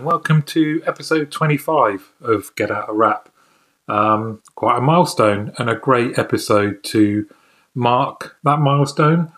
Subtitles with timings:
[0.00, 3.30] Welcome to episode 25 of Get Out a Rap.
[3.88, 7.28] Um, quite a milestone and a great episode to
[7.74, 9.32] mark that milestone.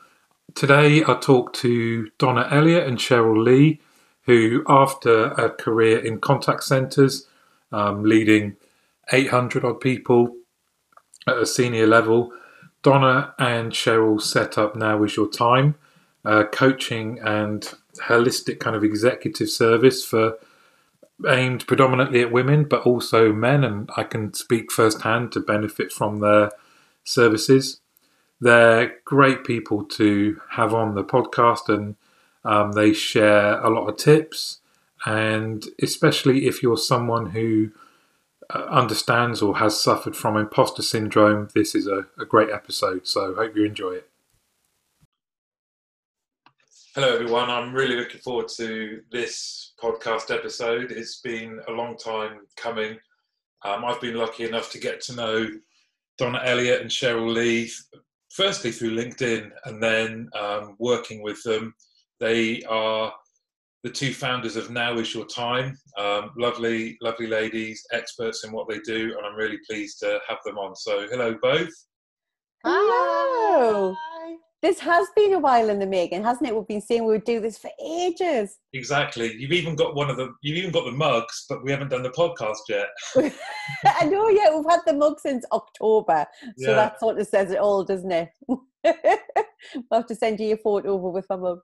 [0.54, 3.80] Today I talk to Donna Elliott and Cheryl Lee,
[4.24, 7.26] who, after a career in contact centres,
[7.72, 8.56] um, leading
[9.10, 10.36] 800 odd people
[11.26, 12.34] at a senior level,
[12.82, 15.76] Donna and Cheryl set up Now Is Your Time,
[16.26, 20.36] uh, coaching and holistic kind of executive service for
[21.28, 26.20] aimed predominantly at women, but also men, and I can speak firsthand to benefit from
[26.20, 26.50] their
[27.04, 27.80] services.
[28.40, 31.96] They're great people to have on the podcast, and
[32.44, 34.60] um, they share a lot of tips.
[35.04, 37.70] And especially if you're someone who
[38.52, 43.06] uh, understands or has suffered from imposter syndrome, this is a, a great episode.
[43.06, 44.09] So, hope you enjoy it.
[46.96, 47.48] Hello, everyone.
[47.48, 50.90] I'm really looking forward to this podcast episode.
[50.90, 52.98] It's been a long time coming.
[53.64, 55.46] Um, I've been lucky enough to get to know
[56.18, 57.70] Donna Elliott and Cheryl Lee,
[58.32, 61.72] firstly through LinkedIn and then um, working with them.
[62.18, 63.12] They are
[63.84, 65.78] the two founders of Now Is Your Time.
[65.96, 70.38] Um, lovely, lovely ladies, experts in what they do, and I'm really pleased to have
[70.44, 70.74] them on.
[70.74, 71.70] So, hello, both.
[72.64, 73.94] Hello.
[74.62, 76.54] This has been a while in the making, hasn't it?
[76.54, 78.58] We've been saying we would do this for ages.
[78.74, 79.34] Exactly.
[79.34, 80.34] You've even got one of the.
[80.42, 82.88] You've even got the mugs, but we haven't done the podcast yet.
[83.86, 84.28] I know.
[84.28, 86.26] Yeah, we've had the mug since October,
[86.58, 86.74] so yeah.
[86.74, 88.28] that sort of says it all, doesn't it?
[88.48, 88.60] we'll
[89.92, 91.62] have to send you a photo over with our mugs.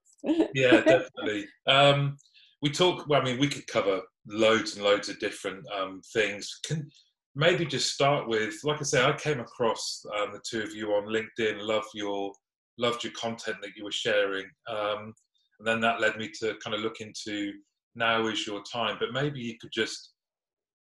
[0.55, 1.47] yeah, definitely.
[1.67, 2.17] Um,
[2.62, 3.06] we talk.
[3.08, 6.61] Well, I mean, we could cover loads and loads of different um, things.
[6.64, 6.89] Can
[7.34, 10.94] maybe just start with, like I say, I came across um, the two of you
[10.94, 11.61] on LinkedIn.
[11.61, 12.33] Love your
[12.79, 14.47] loved your content that you were sharing.
[14.69, 15.15] Um,
[15.59, 17.53] and then that led me to kind of look into
[17.95, 18.97] now is your time.
[19.01, 20.13] But maybe you could just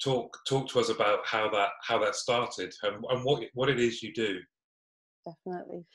[0.04, 3.80] talk talk to us about how that how that started and, and what what it
[3.80, 4.40] is you do.
[5.26, 5.86] Definitely,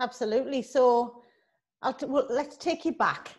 [0.00, 0.62] absolutely.
[0.62, 1.22] So,
[1.82, 3.34] I'll t- well, let's take you back.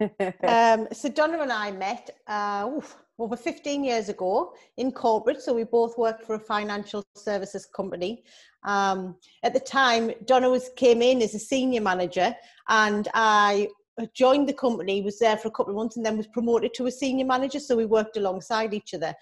[0.46, 5.42] um, so Donna and I met uh, oof, over 15 years ago in corporate.
[5.42, 8.24] So we both worked for a financial services company.
[8.64, 12.34] Um, at the time, Donna was came in as a senior manager,
[12.68, 13.68] and I
[14.14, 15.02] joined the company.
[15.02, 17.60] Was there for a couple of months, and then was promoted to a senior manager.
[17.60, 19.14] So we worked alongside each other,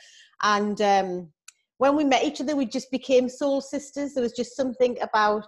[0.42, 1.28] and um,
[1.78, 4.14] when we met each other, we just became soul sisters.
[4.14, 5.46] There was just something about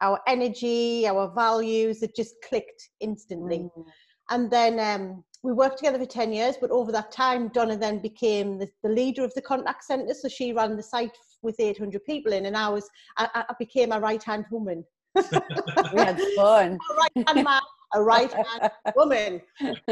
[0.00, 3.70] our energy, our values that just clicked instantly.
[3.76, 3.84] Mm.
[4.30, 7.98] And then um, we worked together for 10 years, but over that time, Donna then
[7.98, 10.14] became the, the leader of the contact centre.
[10.14, 12.88] So she ran the site with 800 people in, and I was,
[13.18, 14.82] I, I became a right hand woman.
[15.14, 16.78] we had fun.
[16.90, 17.60] a right hand man,
[17.92, 19.42] a right hand woman.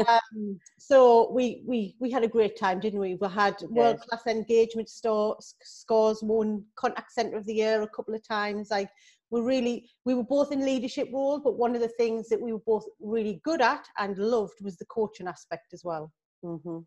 [0.07, 3.13] Um, so we, we, we had a great time, didn't we?
[3.13, 8.15] We had world class engagement store, scores, won contact centre of the year a couple
[8.15, 8.71] of times.
[8.71, 8.89] Like
[9.33, 12.53] we really we were both in leadership roles but one of the things that we
[12.53, 16.11] were both really good at and loved was the coaching aspect as well.
[16.45, 16.79] Mm-hmm.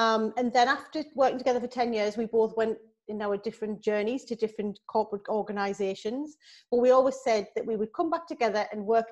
[0.00, 2.76] um, and then after working together for 10 years we both went
[3.10, 6.36] in our different journeys to different corporate organizations.
[6.70, 9.06] But we always said that we would come back together and work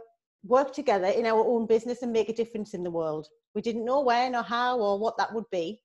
[0.44, 3.26] work together in our own business and make a difference in the world.
[3.56, 5.80] We didn't know when or how or what that would be.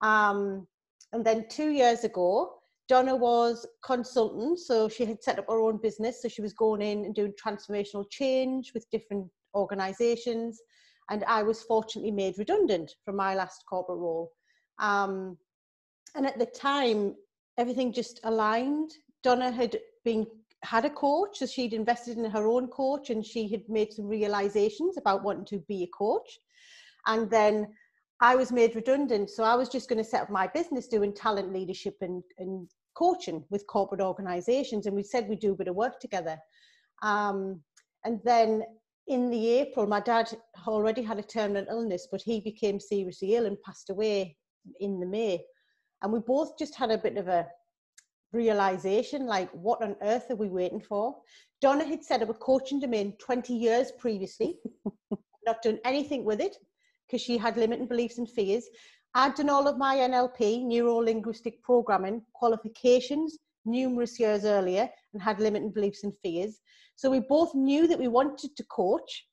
[0.00, 0.66] Um,
[1.12, 5.78] and then two years ago Donna was consultant, so she had set up her own
[5.78, 6.22] business.
[6.22, 10.60] So she was going in and doing transformational change with different organizations.
[11.10, 14.32] And I was fortunately made redundant from my last corporate role.
[14.78, 15.36] Um,
[16.14, 17.14] and at the time,
[17.58, 18.92] everything just aligned.
[19.22, 20.26] Donna had been
[20.64, 24.06] had a coach, so she'd invested in her own coach, and she had made some
[24.06, 26.38] realizations about wanting to be a coach.
[27.06, 27.74] And then
[28.22, 31.12] I was made redundant, so I was just going to set up my business doing
[31.12, 34.86] talent leadership and, and coaching with corporate organizations.
[34.86, 36.38] And we said we'd do a bit of work together.
[37.02, 37.60] Um,
[38.04, 38.62] and then
[39.08, 40.32] in the April, my dad
[40.68, 44.36] already had a terminal illness, but he became seriously ill and passed away
[44.78, 45.44] in the May.
[46.00, 47.48] And we both just had a bit of a
[48.32, 51.16] realization like, what on earth are we waiting for?
[51.60, 54.60] Donna had set up a coaching domain 20 years previously,
[55.44, 56.56] not done anything with it
[57.12, 58.64] because she had limiting beliefs and fears.
[59.14, 63.36] I'd done all of my NLP, neuro linguistic programming qualifications
[63.66, 66.60] numerous years earlier and had limiting beliefs and fears.
[66.96, 69.26] So we both knew that we wanted to coach.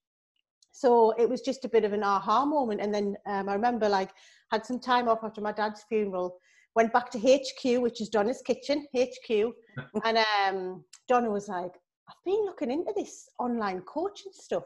[0.72, 2.82] So it was just a bit of an aha moment.
[2.82, 4.12] And then um, I remember like
[4.52, 6.38] had some time off after my dad's funeral,
[6.76, 9.30] went back to HQ, which is Donna's kitchen, HQ.
[10.04, 11.72] and um, Donna was like,
[12.10, 14.66] I've been looking into this online coaching stuff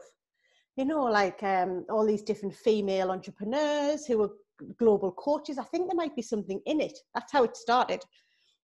[0.76, 4.30] you know, like um, all these different female entrepreneurs who are
[4.78, 5.58] global coaches.
[5.58, 6.98] I think there might be something in it.
[7.14, 8.02] That's how it started.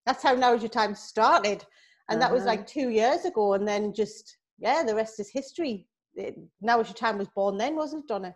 [0.07, 1.65] That's how Now Is Your Time started.
[2.09, 2.29] And uh-huh.
[2.29, 2.69] that was like uh-huh.
[2.69, 3.55] two years ago.
[3.55, 5.87] And then just, yeah, the rest is history.
[6.15, 8.35] It, now Is Your Time was born then, wasn't it, Donna?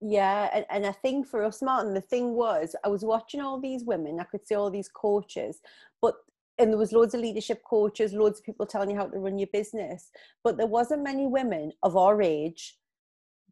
[0.00, 3.60] Yeah, and, and I think for us, Martin, the thing was, I was watching all
[3.60, 5.60] these women, I could see all these coaches,
[6.00, 6.16] but
[6.58, 9.38] and there was loads of leadership coaches, loads of people telling you how to run
[9.38, 10.10] your business,
[10.44, 12.76] but there wasn't many women of our age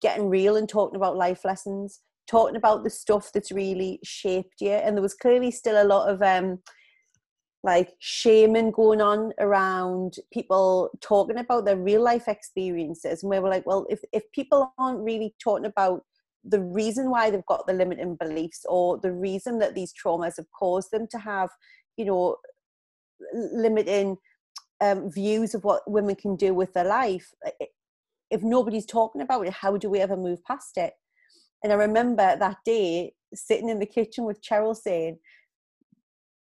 [0.02, 4.70] getting real and talking about life lessons, talking about the stuff that's really shaped you.
[4.72, 6.60] And there was clearly still a lot of um,
[7.62, 13.22] like shaming going on around people talking about their real life experiences.
[13.22, 16.02] And we were like, well, if, if people aren't really talking about
[16.44, 20.50] the reason why they've got the limiting beliefs or the reason that these traumas have
[20.58, 21.50] caused them to have,
[21.96, 22.36] you know,
[23.34, 24.16] limiting
[24.80, 27.30] um, views of what women can do with their life,
[28.30, 30.92] if nobody's talking about it, how do we ever move past it?
[31.62, 35.18] And I remember that day sitting in the kitchen with Cheryl saying,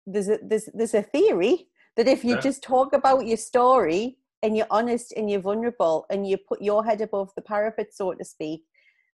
[0.05, 1.67] "There's a there's there's a theory
[1.97, 2.41] that if you yeah.
[2.41, 6.83] just talk about your story and you're honest and you're vulnerable and you put your
[6.83, 8.63] head above the parapet, so to speak,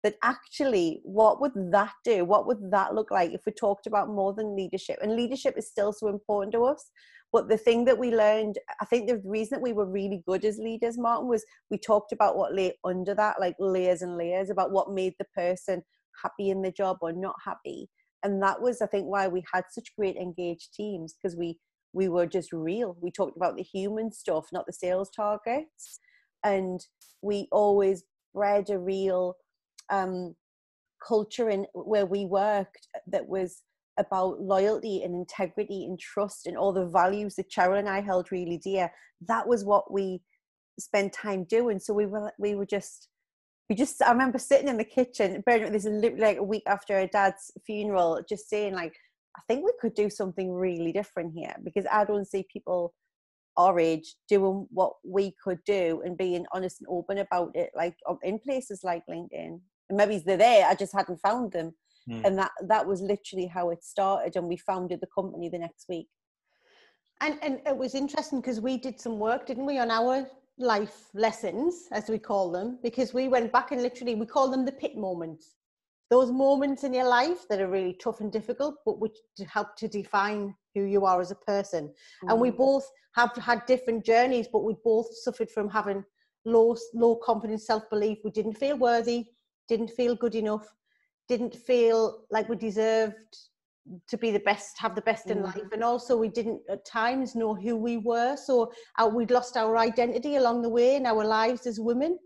[0.03, 4.09] that actually what would that do what would that look like if we talked about
[4.09, 6.93] more than leadership and leadership is still so important to us
[7.33, 10.45] but the thing that we learned i think the reason that we were really good
[10.45, 14.51] as leaders martin was we talked about what lay under that like layers and layers
[14.51, 15.83] about what made the person
[16.23, 17.89] happy in the job or not happy.
[18.23, 21.59] And that was i think why we had such great engaged teams because we
[21.93, 22.97] we were just real.
[23.01, 26.01] We talked about the human stuff not the sales targets.
[26.45, 26.81] And
[27.23, 29.37] we always bred a real
[29.91, 30.35] um,
[31.07, 33.63] culture in where we worked that was
[33.99, 38.31] about loyalty and integrity and trust and all the values that Cheryl and I held
[38.31, 38.91] really dear.
[39.27, 40.23] That was what we
[40.79, 41.79] spent time doing.
[41.79, 43.09] So we were we were just
[43.69, 47.07] we just I remember sitting in the kitchen, this is like a week after her
[47.07, 48.95] dad's funeral, just saying like,
[49.37, 52.95] I think we could do something really different here because I don't see people
[53.59, 57.97] our age doing what we could do and being honest and open about it, like
[58.23, 61.73] in places like LinkedIn and maybe they're there i just hadn't found them
[62.09, 62.25] mm.
[62.25, 65.87] and that that was literally how it started and we founded the company the next
[65.89, 66.09] week
[67.21, 70.27] and and it was interesting because we did some work didn't we on our
[70.59, 74.65] life lessons as we call them because we went back and literally we call them
[74.65, 75.55] the pit moments
[76.09, 79.17] those moments in your life that are really tough and difficult but which
[79.49, 81.93] help to define who you are as a person
[82.25, 82.31] mm.
[82.31, 82.57] and we hmm.
[82.57, 86.03] both have had different journeys but we both suffered from having
[86.45, 89.27] low low confidence self-belief we didn't feel worthy
[89.69, 90.67] didn't feel good enough,
[91.29, 93.15] didn't feel like we deserved
[94.09, 95.45] to be the best, have the best in mm.
[95.45, 95.73] life.
[95.73, 98.37] And also, we didn't at times know who we were.
[98.37, 102.19] So uh, we'd lost our identity along the way in our lives as women.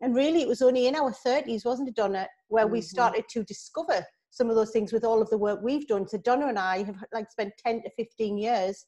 [0.00, 2.74] And really, it was only in our 30s, wasn't it, Donna, where mm-hmm.
[2.74, 6.06] we started to discover some of those things with all of the work we've done.
[6.06, 8.86] So Donna and I have like spent 10 to 15 years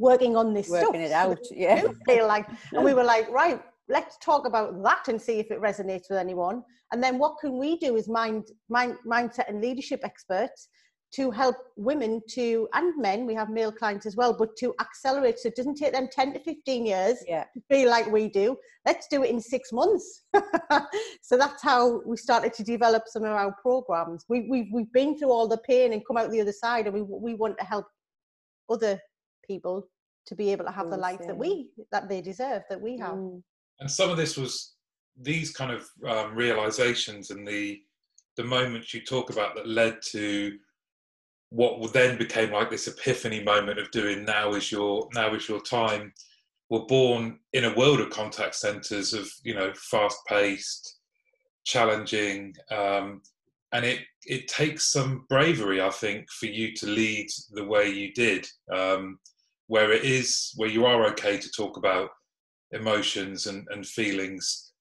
[0.00, 1.10] working on this working stuff.
[1.10, 5.20] it out yeah feel like and we were like right let's talk about that and
[5.20, 6.62] see if it resonates with anyone.
[6.92, 10.68] And then what can we do as mind, mind, mindset and leadership experts
[11.12, 15.38] to help women to and men we have male clients as well but to accelerate.
[15.40, 17.44] So it doesn't take them 10 to 15 years yeah.
[17.52, 18.56] to feel like we do.
[18.86, 20.24] Let's do it in six months.
[21.22, 24.24] So that's how we started to develop some of our programs.
[24.28, 26.94] We, we've, we've been through all the pain and come out the other side and
[26.94, 27.86] we, we want to help
[28.68, 28.98] other
[29.46, 29.86] people
[30.26, 33.14] to be able to have the life that we that they deserve that we have.
[33.14, 33.42] Mm
[33.80, 34.74] and some of this was
[35.20, 37.80] these kind of um, realizations and the
[38.36, 40.56] the moments you talk about that led to
[41.50, 45.60] what then became like this epiphany moment of doing now is your now is your
[45.60, 46.12] time
[46.70, 51.00] were born in a world of contact centers of you know fast paced
[51.64, 53.20] challenging um,
[53.72, 58.12] and it it takes some bravery i think for you to lead the way you
[58.12, 59.18] did um,
[59.66, 62.10] where it is where you are okay to talk about
[62.72, 64.72] emotions and, and feelings.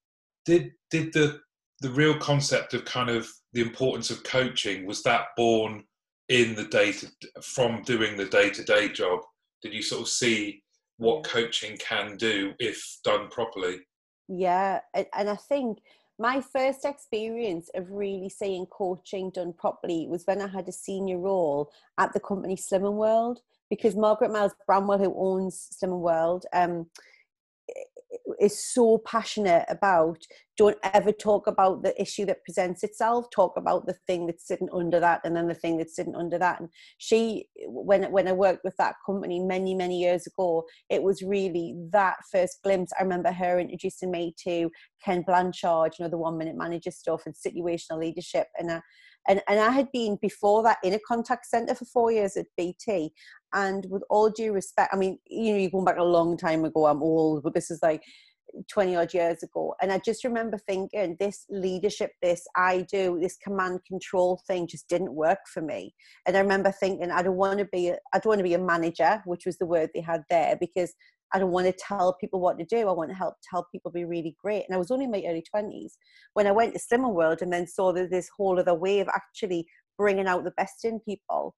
[0.45, 1.39] Did did the
[1.81, 5.83] the real concept of kind of the importance of coaching was that born
[6.27, 7.07] in the data
[7.41, 9.21] from doing the day to day job?
[9.61, 10.61] Did you sort of see
[10.97, 13.79] what coaching can do if done properly?
[14.27, 15.79] Yeah, and I think
[16.19, 21.17] my first experience of really seeing coaching done properly was when I had a senior
[21.17, 26.87] role at the company Slimming World because Margaret Miles Bramwell, who owns Slimming World, um,
[28.39, 30.17] is so passionate about
[30.57, 34.67] don't ever talk about the issue that presents itself talk about the thing that's sitting
[34.73, 36.59] under that and then the thing that's sitting under that.
[36.59, 41.21] And she when when i worked with that company many many years ago it was
[41.21, 42.91] really that first glimpse.
[42.99, 44.69] I remember her introducing me to
[45.03, 48.47] ken blanchard you know the one minute manager stuff and situational leadership.
[48.57, 48.81] And I,
[49.27, 52.47] and, and I had been before that in a contact center for four years at
[52.57, 53.11] BT.
[53.53, 56.65] And with all due respect, I mean, you know, you're going back a long time
[56.65, 58.03] ago, I'm old, but this is like
[58.71, 59.75] 20 odd years ago.
[59.81, 64.87] And I just remember thinking this leadership, this I do, this command control thing just
[64.87, 65.93] didn't work for me.
[66.25, 68.59] And I remember thinking, I don't want to be, I don't want to be a
[68.59, 70.93] manager, which was the word they had there, because
[71.33, 72.87] I don't want to tell people what to do.
[72.87, 74.65] I want to help tell people be really great.
[74.67, 75.91] And I was only in my early 20s
[76.33, 79.07] when I went to Slimmer World and then saw that this whole other way of
[79.09, 81.55] actually bringing out the best in people.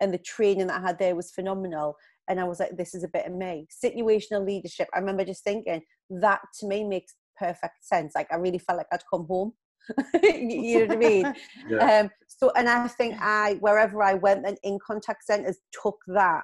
[0.00, 1.94] And the training that I had there was phenomenal.
[2.28, 3.66] And I was like, this is a bit of me.
[3.84, 4.88] Situational leadership.
[4.94, 8.12] I remember just thinking that to me makes perfect sense.
[8.14, 9.52] Like I really felt like I'd come home.
[10.22, 11.34] you know what I mean?
[11.68, 12.00] yeah.
[12.00, 16.42] um, so, and I think I, wherever I went, and in contact centers, took that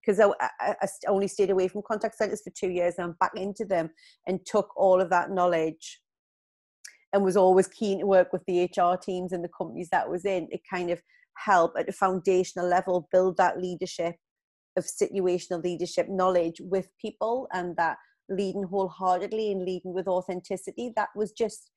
[0.00, 0.30] because I,
[0.60, 3.64] I, I, only stayed away from contact centers for two years and I'm back into
[3.64, 3.90] them
[4.26, 6.00] and took all of that knowledge
[7.12, 10.24] and was always keen to work with the HR teams and the companies that was
[10.24, 11.00] in to kind of
[11.44, 14.14] help at a foundational level build that leadership
[14.76, 17.96] of situational leadership knowledge with people and that
[18.28, 21.70] leading wholeheartedly and leading with authenticity that was just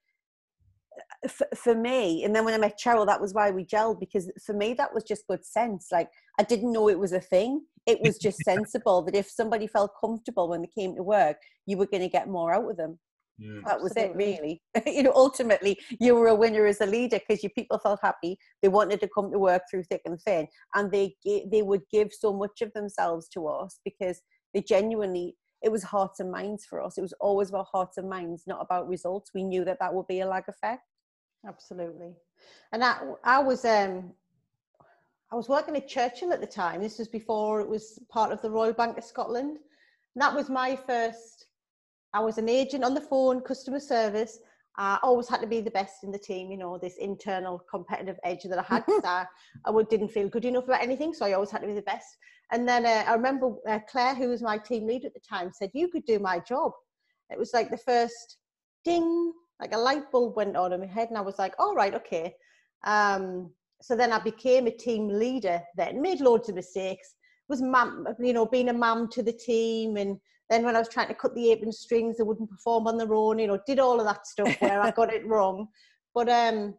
[0.97, 3.99] uh, for, for me and then when i met cheryl that was why we gelled
[3.99, 5.87] because for me that was just good sense.
[5.91, 7.61] Like i didn't know it was a thing.
[7.85, 11.77] It was just sensible that if somebody felt comfortable when they came to work you
[11.77, 12.99] were going to get more out of them
[13.39, 13.61] yeah.
[13.65, 14.23] that was Absolutely.
[14.33, 14.61] it really
[14.97, 18.37] you know ultimately you were a winner as a leader because your people felt happy
[18.61, 22.13] they wanted to come to work through thick and thin and they they would give
[22.13, 24.21] so much of themselves to us because
[24.53, 28.09] they genuinely it was hearts and minds for us it was always about hearts and
[28.09, 30.83] minds not about results we knew that that would be a lag effect
[31.47, 32.13] absolutely
[32.73, 34.13] and I, I was um
[35.31, 36.81] I was working at Churchill at the time.
[36.81, 39.57] This was before it was part of the Royal Bank of Scotland.
[40.15, 41.45] And that was my first.
[42.13, 44.39] I was an agent on the phone, customer service.
[44.77, 48.17] I always had to be the best in the team, you know, this internal competitive
[48.23, 48.83] edge that I had.
[49.03, 49.25] I,
[49.65, 52.07] I didn't feel good enough about anything, so I always had to be the best.
[52.51, 55.51] And then uh, I remember uh, Claire, who was my team leader at the time,
[55.51, 56.71] said, You could do my job.
[57.29, 58.37] It was like the first
[58.85, 61.75] ding, like a light bulb went on in my head, and I was like, All
[61.75, 62.33] right, okay.
[62.85, 63.51] Um,
[63.81, 67.15] so then I became a team leader then, made loads of mistakes,
[67.49, 69.97] was mum, you know, being a mum to the team.
[69.97, 72.97] And then when I was trying to cut the apron strings, they wouldn't perform on
[72.97, 75.67] their own, you know, did all of that stuff where I got it wrong.
[76.15, 76.73] But um,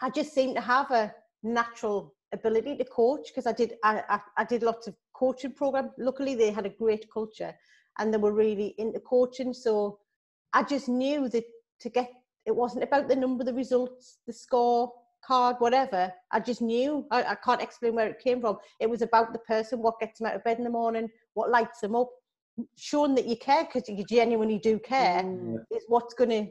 [0.00, 4.20] I just seemed to have a natural ability to coach because I did, I, I,
[4.38, 5.90] I did lots of coaching programs.
[5.98, 7.54] Luckily, they had a great culture
[7.98, 9.52] and they were really into coaching.
[9.52, 9.98] So
[10.54, 11.44] I just knew that
[11.80, 12.10] to get,
[12.46, 14.90] it wasn't about the number, the results, the score,
[15.24, 16.12] card, whatever.
[16.30, 17.06] I just knew.
[17.10, 18.58] I, I can't explain where it came from.
[18.80, 21.50] It was about the person, what gets them out of bed in the morning, what
[21.50, 22.10] lights them up.
[22.76, 25.56] Showing that you care because you genuinely do care mm.
[25.70, 26.46] is what's going to.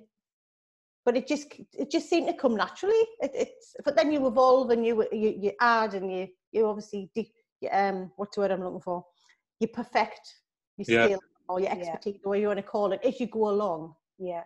[1.06, 3.04] But it just it just seemed to come naturally.
[3.20, 7.10] It, it's but then you evolve and you you, you add and you you obviously
[7.16, 7.32] de,
[7.72, 9.06] um what's the word I'm looking for?
[9.60, 10.22] You perfect
[10.78, 11.18] your skill yeah.
[11.48, 12.28] or your expertise, yeah.
[12.28, 13.94] or you want to call it, as you go along.
[14.18, 14.44] Yeah.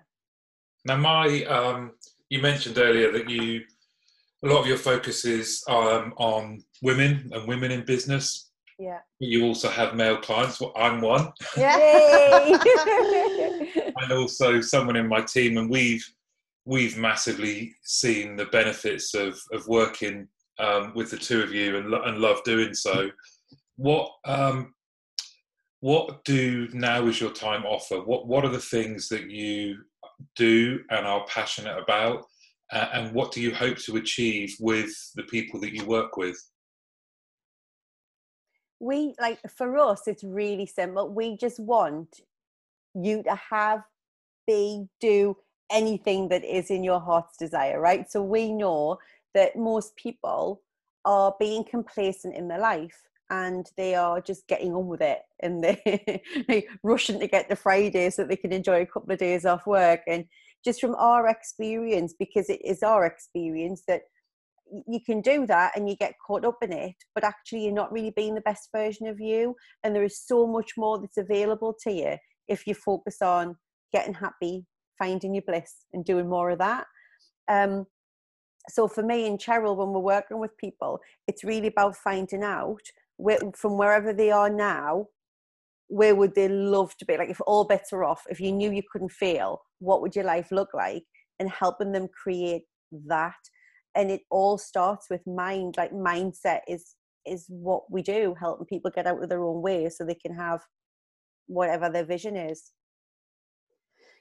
[0.86, 1.92] Now, my um,
[2.30, 3.62] you mentioned earlier that you
[4.44, 8.52] a lot of your focus is um, on women and women in business.
[8.78, 9.00] Yeah.
[9.20, 10.60] You also have male clients.
[10.60, 11.32] Well, I'm one.
[11.56, 12.58] Yeah.
[13.98, 16.06] and also someone in my team, and we've
[16.66, 20.28] we've massively seen the benefits of of working
[20.60, 23.10] um, with the two of you and, and love doing so.
[23.78, 24.74] What um,
[25.80, 28.02] what do now is your time offer?
[28.02, 29.78] What what are the things that you
[30.36, 32.26] do and are passionate about?
[32.72, 36.38] uh, and what do you hope to achieve with the people that you work with
[38.80, 41.10] we like for us it's really simple.
[41.10, 42.22] We just want
[42.94, 43.82] you to have
[44.48, 45.36] be do
[45.72, 48.10] anything that is in your heart's desire right?
[48.10, 49.00] So we know
[49.34, 50.62] that most people
[51.04, 55.64] are being complacent in their life and they are just getting on with it and
[56.48, 59.66] they're rushing to get to Friday so they can enjoy a couple of days off
[59.66, 60.02] work.
[60.08, 60.26] And
[60.64, 64.02] just from our experience, because it is our experience that
[64.88, 67.92] you can do that and you get caught up in it, but actually you're not
[67.92, 69.56] really being the best version of you.
[69.84, 72.18] And there is so much more that's available to you
[72.48, 73.56] if you focus on
[73.94, 74.66] getting happy,
[74.98, 76.86] finding your bliss, and doing more of that.
[77.48, 77.86] Um,
[78.70, 82.82] so for me and Cheryl, when we're working with people, it's really about finding out
[83.18, 85.08] where, from wherever they are now,
[85.88, 87.18] where would they love to be?
[87.18, 90.26] Like if all bets are off, if you knew you couldn't fail, what would your
[90.26, 91.04] life look like?
[91.40, 92.64] And helping them create
[93.08, 93.36] that.
[93.96, 95.76] And it all starts with mind.
[95.78, 99.90] Like mindset is is what we do, helping people get out of their own way
[99.90, 100.62] so they can have
[101.48, 102.72] whatever their vision is.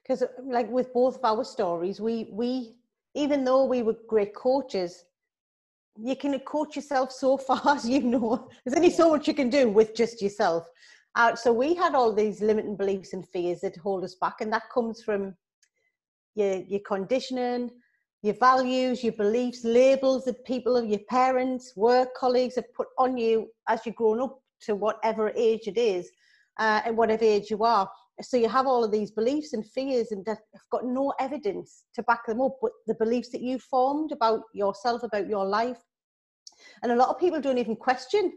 [0.02, 2.76] Because like with both of our stories, we we
[3.14, 5.04] even though we were great coaches,
[5.97, 8.49] you can coach yourself so far as you know.
[8.64, 10.69] There's only so much you can do with just yourself.
[11.16, 14.52] Uh, so we had all these limiting beliefs and fears that hold us back, and
[14.52, 15.35] that comes from
[16.35, 17.71] your your conditioning,
[18.25, 23.19] your values, your beliefs, labels that people of your parents, work colleagues have put on
[23.19, 26.11] you as you've grown up to whatever age it is,
[26.59, 27.87] uh, and whatever age you are.
[28.23, 30.38] So you have all of these beliefs and fears, and have
[30.73, 32.57] got no evidence to back them up.
[32.62, 35.83] But the beliefs that you formed about yourself, about your life,
[36.83, 38.33] and a lot of people don't even question.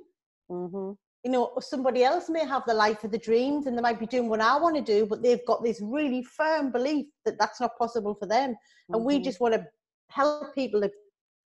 [0.52, 0.92] Mm-hmm
[1.28, 4.06] you know, somebody else may have the life of the dreams and they might be
[4.06, 7.60] doing what I want to do, but they've got this really firm belief that that's
[7.60, 8.52] not possible for them.
[8.52, 8.94] Mm-hmm.
[8.94, 9.24] And we mm-hmm.
[9.24, 9.66] just want to
[10.10, 10.92] help people to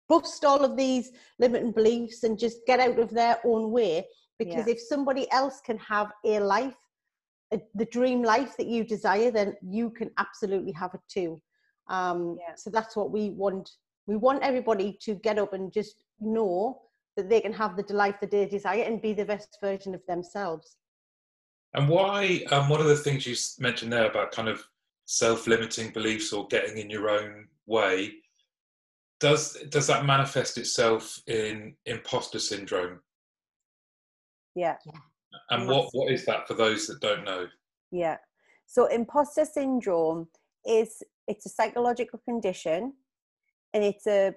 [0.09, 4.05] bust all of these limiting beliefs and just get out of their own way.
[4.39, 4.73] Because yeah.
[4.73, 6.75] if somebody else can have a life,
[7.53, 11.41] a, the dream life that you desire, then you can absolutely have it too.
[11.87, 12.55] Um, yeah.
[12.55, 13.69] So that's what we want.
[14.07, 16.81] We want everybody to get up and just know
[17.15, 20.01] that they can have the life that they desire and be the best version of
[20.07, 20.77] themselves.
[21.73, 22.43] And why?
[22.51, 24.63] Um, one of the things you mentioned there about kind of
[25.05, 28.13] self-limiting beliefs or getting in your own way
[29.19, 32.99] does does that manifest itself in imposter syndrome?
[34.55, 34.75] Yeah.
[35.49, 37.47] And what what is that for those that don't know?
[37.91, 38.17] Yeah.
[38.65, 40.27] So imposter syndrome
[40.65, 42.93] is it's a psychological condition
[43.73, 44.33] and it's a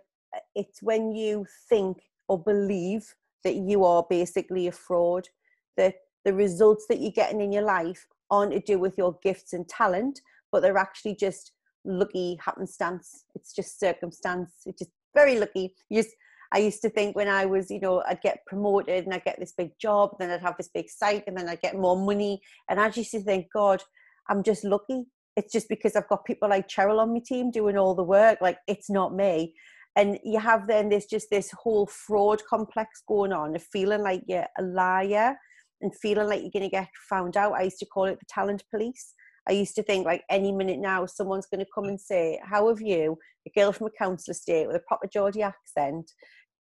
[0.54, 3.14] it's when you think or believe
[3.44, 5.28] that you are basically a fraud,
[5.76, 9.52] that the results that you're getting in your life aren't to do with your gifts
[9.52, 11.52] and talent, but they're actually just
[11.86, 13.24] lucky happenstance.
[13.34, 14.52] It's just circumstance.
[14.66, 15.74] It's just very lucky.
[15.88, 16.14] You just,
[16.52, 19.38] I used to think when I was, you know, I'd get promoted and I'd get
[19.38, 22.40] this big job, then I'd have this big site, and then I'd get more money.
[22.68, 23.82] And I used to think, God,
[24.28, 25.04] I'm just lucky.
[25.36, 28.38] It's just because I've got people like Cheryl on my team doing all the work.
[28.40, 29.54] Like, it's not me
[29.96, 34.22] and you have then this just this whole fraud complex going on of feeling like
[34.28, 35.34] you're a liar
[35.80, 38.26] and feeling like you're going to get found out i used to call it the
[38.28, 39.14] talent police
[39.48, 42.68] i used to think like any minute now someone's going to come and say how
[42.68, 46.10] have you a girl from a council estate with a proper geordie accent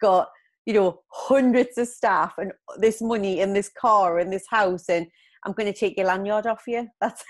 [0.02, 0.30] got
[0.66, 5.08] you know hundreds of staff and this money and this car and this house and
[5.44, 6.88] I'm going to take your lanyard off you.
[7.02, 7.24] That's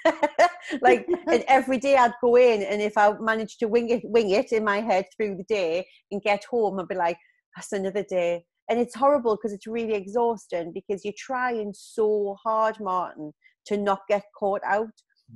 [0.81, 4.31] like, and every day I'd go in, and if I managed to wing it, wing
[4.31, 7.17] it in my head through the day and get home, I'd be like,
[7.55, 8.43] that's another day.
[8.69, 13.33] And it's horrible because it's really exhausting because you're trying so hard, Martin,
[13.65, 14.91] to not get caught out.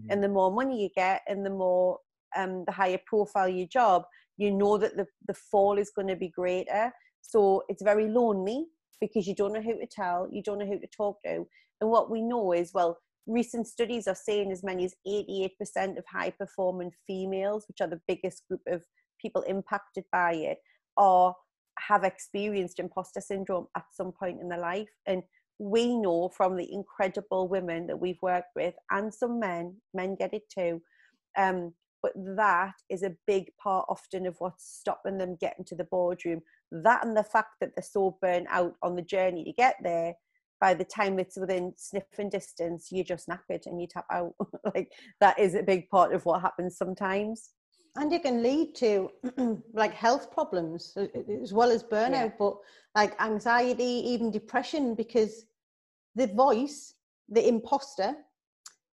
[0.09, 1.99] And the more money you get, and the more
[2.35, 4.03] um, the higher profile your job,
[4.37, 6.91] you know that the, the fall is going to be greater.
[7.21, 8.65] So it's very lonely
[9.01, 11.47] because you don't know who to tell, you don't know who to talk to.
[11.81, 16.05] And what we know is, well, recent studies are saying as many as 88% of
[16.11, 18.83] high performing females, which are the biggest group of
[19.19, 20.59] people impacted by it,
[20.97, 21.35] are
[21.79, 24.87] have experienced imposter syndrome at some point in their life.
[25.05, 25.23] And
[25.59, 30.33] we know from the incredible women that we've worked with, and some men, men get
[30.33, 30.81] it too.
[31.37, 35.85] Um, but that is a big part often of what's stopping them getting to the
[35.85, 36.41] boardroom.
[36.71, 40.13] That and the fact that they're so burnt out on the journey to get there
[40.61, 44.33] by the time it's within sniffing distance, you're just knackered and you tap out.
[44.75, 47.49] like that is a big part of what happens sometimes.
[47.97, 49.09] And it can lead to
[49.73, 52.29] like health problems uh, uh, as well as burnout, yeah.
[52.37, 52.57] but
[52.93, 55.45] like anxiety, even depression, because
[56.15, 56.93] the voice,
[57.29, 58.15] the imposter,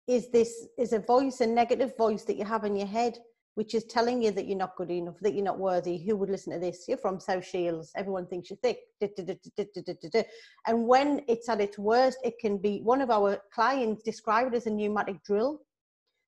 [0.07, 3.19] is this is a voice, a negative voice that you have in your head
[3.57, 5.97] which is telling you that you're not good enough, that you're not worthy.
[5.97, 6.85] Who would listen to this?
[6.87, 7.91] You're from South Shields.
[7.95, 8.81] Everyone thinks you're thick.
[10.67, 14.57] And when it's at its worst, it can be one of our clients described it
[14.57, 15.61] as a pneumatic drill,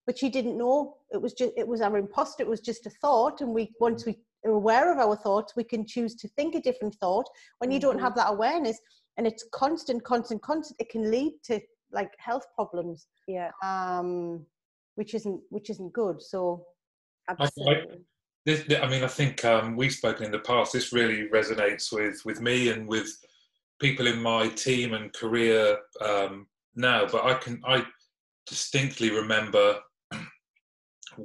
[0.10, 2.42] but she didn't know it was just it was our imposter.
[2.42, 5.64] It was just a thought, and we once we are aware of our thoughts, we
[5.64, 7.28] can choose to think a different thought.
[7.60, 8.06] When you don't mm-hmm.
[8.06, 8.80] have that awareness,
[9.18, 11.60] and it's constant, constant, constant, it can lead to
[11.92, 13.06] like health problems.
[13.28, 13.52] Yeah.
[13.64, 14.48] Um,
[14.96, 16.24] which isn't which isn't good.
[16.24, 16.66] So
[17.30, 17.76] Absolutely.
[17.76, 17.98] I,
[18.48, 20.74] this, I mean, I think um, we've spoken in the past.
[20.74, 23.16] This really resonates with with me and with
[23.80, 27.06] people in my team and career um, now.
[27.06, 27.86] But I can I
[28.48, 29.78] distinctly remember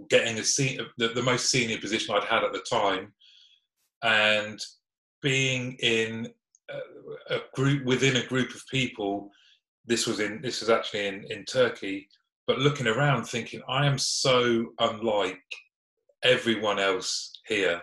[0.09, 3.13] getting a senior, the, the most senior position I'd had at the time,
[4.03, 4.61] and
[5.23, 6.29] being in
[6.71, 9.31] a, a group within a group of people
[9.87, 12.09] this was in this was actually in in Turkey,
[12.47, 15.43] but looking around, thinking I am so unlike
[16.23, 17.83] everyone else here.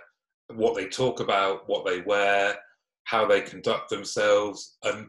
[0.54, 2.58] What they talk about, what they wear,
[3.06, 5.08] how they conduct themselves, and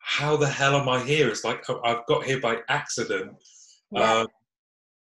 [0.00, 1.28] how the hell am I here?
[1.28, 3.32] It's like oh, I've got here by accident,
[3.92, 4.20] yeah.
[4.20, 4.26] um,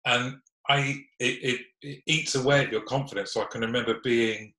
[0.07, 0.37] and
[0.69, 3.33] I it, it, it eats away at your confidence.
[3.33, 4.53] So I can remember being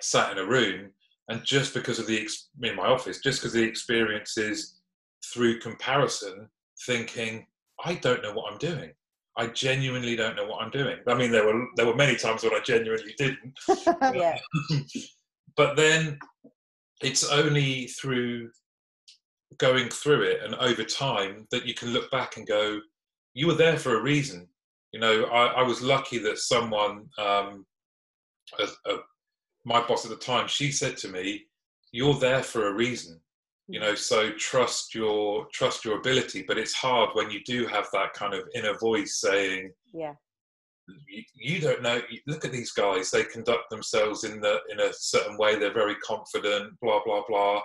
[0.00, 0.90] sat in a room,
[1.28, 2.28] and just because of the
[2.62, 4.80] in my office, just because the experiences
[5.32, 6.48] through comparison,
[6.86, 7.46] thinking
[7.84, 8.92] I don't know what I'm doing.
[9.36, 10.98] I genuinely don't know what I'm doing.
[11.06, 13.58] I mean, there were there were many times when I genuinely didn't.
[14.14, 14.38] yeah.
[15.56, 16.18] but then
[17.02, 18.50] it's only through
[19.58, 22.80] going through it and over time that you can look back and go,
[23.34, 24.48] you were there for a reason.
[24.92, 27.64] You know, I, I was lucky that someone, um,
[28.58, 28.96] a, a,
[29.64, 31.44] my boss at the time, she said to me,
[31.92, 33.20] "You're there for a reason."
[33.68, 36.44] You know, so trust your trust your ability.
[36.46, 40.14] But it's hard when you do have that kind of inner voice saying, "Yeah,
[41.08, 44.92] you, you, don't know look at these guys they conduct themselves in the in a
[44.92, 47.60] certain way they're very confident blah blah blah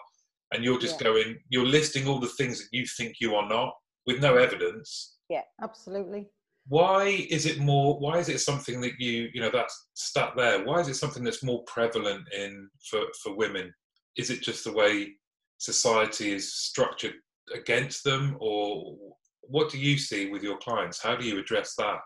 [0.54, 1.08] and you're just yeah.
[1.08, 3.74] going you're listing all the things that you think you are not
[4.06, 6.28] with no evidence yeah absolutely
[6.68, 10.64] why is it more why is it something that you you know that's stat there?
[10.64, 13.74] Why is it something that's more prevalent in for for women?
[14.18, 15.14] Is it just the way
[15.58, 17.14] society is structured
[17.54, 18.96] against them or
[19.42, 21.02] what do you see with your clients?
[21.02, 22.00] How do you address that?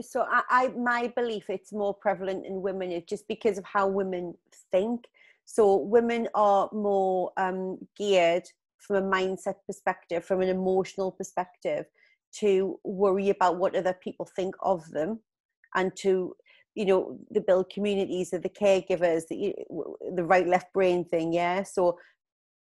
[0.00, 3.86] So I, I my belief it's more prevalent in women is just because of how
[3.86, 4.34] women
[4.72, 5.04] think.
[5.44, 11.86] So women are more um, geared from a mindset perspective from an emotional perspective
[12.40, 15.20] to worry about what other people think of them
[15.74, 16.34] and to
[16.74, 19.54] you know the build communities of the caregivers the,
[20.16, 21.96] the right left brain thing yeah so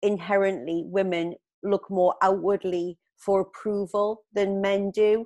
[0.01, 5.25] inherently women look more outwardly for approval than men do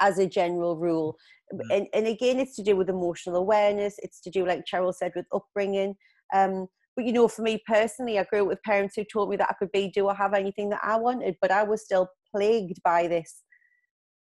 [0.00, 1.16] as a general rule.
[1.52, 1.76] Mm.
[1.76, 3.96] And, and again, it's to do with emotional awareness.
[3.98, 5.94] It's to do, like Cheryl said, with upbringing.
[6.34, 9.36] Um, but you know, for me personally, I grew up with parents who told me
[9.36, 12.08] that I could be, do, or have anything that I wanted, but I was still
[12.34, 13.42] plagued by this.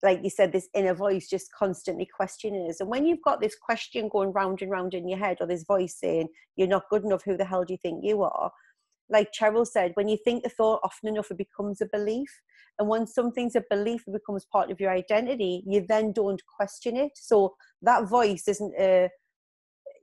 [0.02, 2.80] Like you said, this inner voice just constantly questioning us.
[2.80, 5.64] And when you've got this question going round and round in your head, or this
[5.64, 8.52] voice saying, You're not good enough, who the hell do you think you are?
[9.09, 12.28] like Cheryl said, when you think the thought often enough, it becomes a belief.
[12.78, 16.96] And once something's a belief, it becomes part of your identity, you then don't question
[16.96, 17.12] it.
[17.14, 19.09] So that voice isn't a,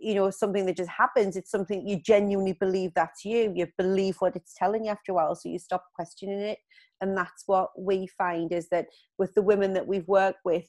[0.03, 1.35] you know, something that just happens.
[1.35, 3.53] It's something you genuinely believe that's you.
[3.55, 5.35] You believe what it's telling you after a while.
[5.35, 6.59] So you stop questioning it.
[7.01, 8.87] And that's what we find is that
[9.17, 10.65] with the women that we've worked with,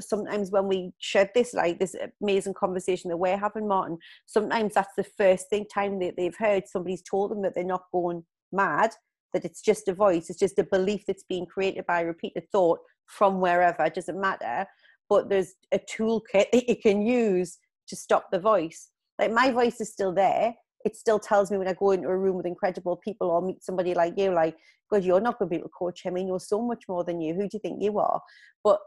[0.00, 4.94] sometimes when we shed this like this amazing conversation that we're having martin sometimes that's
[4.96, 8.90] the first thing time that they've heard somebody's told them that they're not going mad
[9.32, 12.78] that it's just a voice it's just a belief that's being created by repeated thought
[13.06, 14.66] from wherever it doesn't matter
[15.08, 17.58] but there's a toolkit that you can use
[17.92, 21.68] to stop the voice like my voice is still there it still tells me when
[21.68, 24.56] I go into a room with incredible people or meet somebody like you, like,
[24.90, 26.16] God, you're not going to be able to coach him.
[26.16, 27.34] He knows so much more than you.
[27.34, 28.20] Who do you think you are?
[28.64, 28.80] But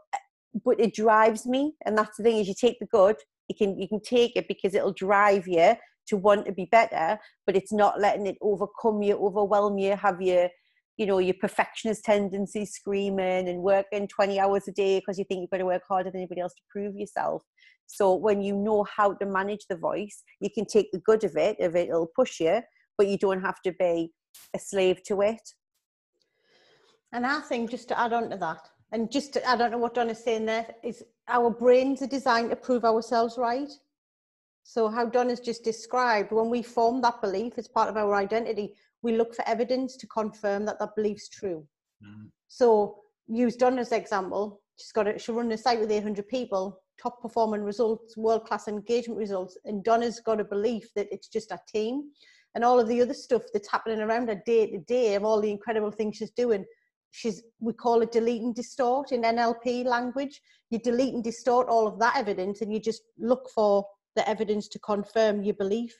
[0.64, 3.16] but it drives me and that's the thing is you take the good
[3.48, 5.74] you can you can take it because it'll drive you
[6.06, 10.20] to want to be better but it's not letting it overcome you overwhelm you have
[10.22, 10.48] you
[10.96, 15.40] you know your perfectionist tendencies screaming and working 20 hours a day because you think
[15.40, 17.42] you've got to work harder than anybody else to prove yourself
[17.86, 21.36] so when you know how to manage the voice you can take the good of
[21.36, 22.60] it if it'll push you
[22.98, 24.10] but you don't have to be
[24.54, 25.42] a slave to it
[27.12, 28.60] and i think just to add on to that
[28.92, 32.50] and just to, I don't know what Donna's saying there is our brains are designed
[32.50, 33.70] to prove ourselves right.
[34.62, 38.74] So how Donna's just described, when we form that belief as part of our identity,
[39.02, 41.66] we look for evidence to confirm that that belief's true.
[42.04, 42.30] Mm.
[42.48, 44.60] So use Donna's example.
[44.78, 48.68] She's got a, she'll run a site with 800 people, top performing results, world class
[48.68, 52.10] engagement results, and Donna's got a belief that it's just a team,
[52.54, 55.40] and all of the other stuff that's happening around her day to day of all
[55.40, 56.64] the incredible things she's doing
[57.16, 60.40] she's we call it delete and distort in NLP language.
[60.70, 64.68] You delete and distort all of that evidence and you just look for the evidence
[64.68, 65.96] to confirm your belief.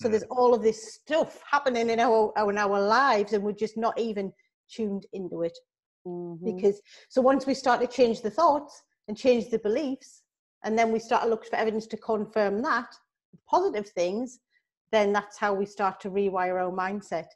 [0.00, 3.76] So there's all of this stuff happening in our in our lives and we're just
[3.76, 4.32] not even
[4.70, 5.56] tuned into it.
[6.06, 6.44] Mm-hmm.
[6.44, 10.22] Because so once we start to change the thoughts and change the beliefs,
[10.64, 12.86] and then we start to look for evidence to confirm that
[13.48, 14.40] positive things,
[14.90, 17.26] then that's how we start to rewire our mindset.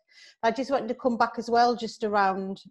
[0.42, 2.62] I just wanted to come back as well, just around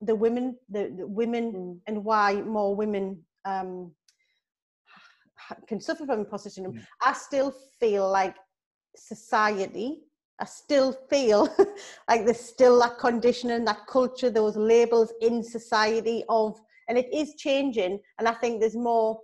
[0.00, 1.78] the women, the, the women, mm.
[1.86, 3.92] and why more women um,
[5.68, 6.76] can suffer from imposter syndrome.
[6.76, 6.86] Mm.
[7.02, 8.34] I still feel like
[8.98, 10.00] society
[10.38, 11.48] I still feel
[12.08, 17.34] like there's still that conditioning, that culture, those labels in society of, and it is
[17.36, 18.00] changing.
[18.18, 19.18] And I think there's more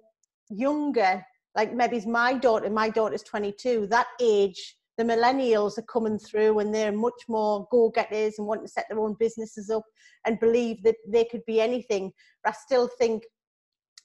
[0.48, 6.18] younger, like maybe it's my daughter, my daughter's 22, that age, the millennials are coming
[6.18, 9.84] through and they're much more go-getters and want to set their own businesses up
[10.26, 12.12] and believe that they could be anything.
[12.42, 13.24] But I still think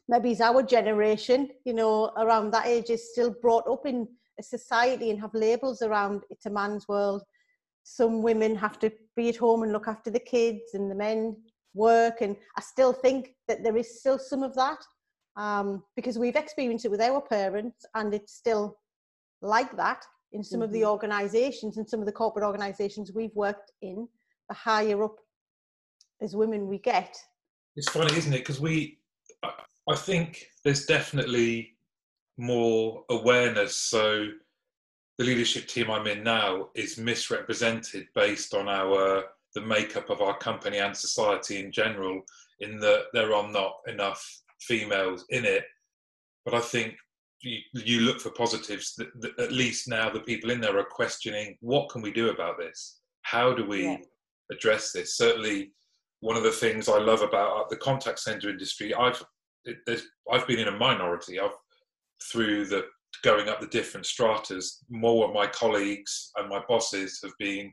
[0.10, 4.08] maybe it's our generation, you know, around that age is still brought up in
[4.39, 7.23] a society and have labels around it's a man's world.
[7.84, 11.38] Some women have to be at home and look after the kids, and the men
[11.73, 12.21] work.
[12.21, 14.80] And I still think that there is still some of that
[15.38, 18.78] um, because we've experienced it with our parents, and it's still
[19.41, 20.63] like that in some mm-hmm.
[20.65, 20.89] of the mm-hmm.
[20.89, 24.08] organizations and some of the corporate organizations we've worked in.
[24.50, 25.15] The higher up
[26.21, 27.15] as women we get.
[27.76, 28.39] It's funny, isn't it?
[28.39, 29.00] Because we,
[29.43, 31.77] I think there's definitely
[32.38, 33.76] more awareness.
[33.76, 34.28] So
[35.17, 39.23] the leadership team I'm in now is misrepresented based on our
[39.56, 42.21] the makeup of our company and society in general,
[42.60, 44.23] in that there are not enough
[44.62, 45.63] females in it.
[46.45, 46.95] But I think
[47.41, 48.93] you, you look for positives.
[48.95, 52.30] That, that, at least now the people in there are questioning what can we do
[52.30, 53.00] about this?
[53.23, 53.97] How do we yeah.
[54.52, 55.17] address this?
[55.17, 55.71] Certainly,
[56.19, 59.23] one of the things I love about the contact center industry, I've
[60.32, 61.39] I've been in a minority.
[61.39, 61.58] I've
[62.32, 62.86] through the
[63.24, 67.72] going up the different stratas, more of my colleagues and my bosses have been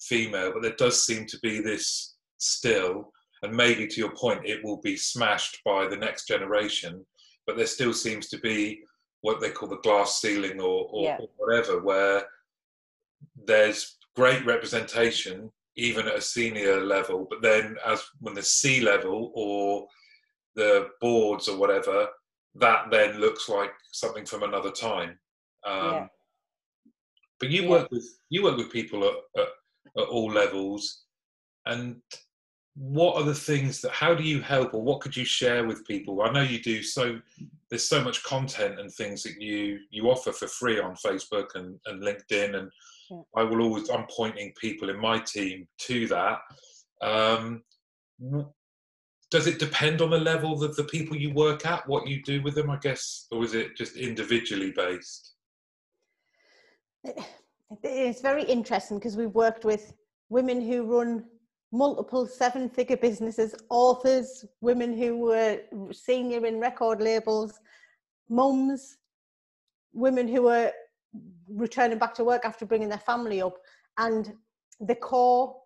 [0.00, 3.10] female, but there does seem to be this still,
[3.42, 7.04] and maybe to your point, it will be smashed by the next generation,
[7.46, 8.82] but there still seems to be
[9.22, 11.16] what they call the glass ceiling or, or, yeah.
[11.18, 12.24] or whatever, where
[13.46, 19.32] there's great representation even at a senior level, but then as when the C level
[19.34, 19.86] or
[20.54, 22.08] the boards or whatever,
[22.56, 25.18] that then looks like something from another time.
[25.66, 26.06] Um, yeah.
[27.40, 27.70] But you yeah.
[27.70, 29.48] work with you work with people at, at,
[29.98, 31.04] at all levels,
[31.66, 31.96] and
[32.76, 35.86] what are the things that how do you help or what could you share with
[35.86, 37.18] people i know you do so
[37.70, 41.78] there's so much content and things that you you offer for free on facebook and,
[41.86, 42.70] and linkedin and
[43.10, 43.20] yeah.
[43.36, 46.38] i will always i'm pointing people in my team to that
[47.00, 47.62] um,
[49.34, 52.40] does it depend on the level of the people you work at what you do
[52.40, 55.32] with them i guess or is it just individually based?
[57.82, 59.92] It's very interesting because we've worked with
[60.28, 61.24] women who run
[61.72, 65.58] multiple seven figure businesses authors women who were
[65.90, 67.58] senior in record labels
[68.28, 68.98] mums
[69.92, 70.70] women who were
[71.48, 73.56] returning back to work after bringing their family up
[73.98, 74.32] and
[74.78, 75.56] the core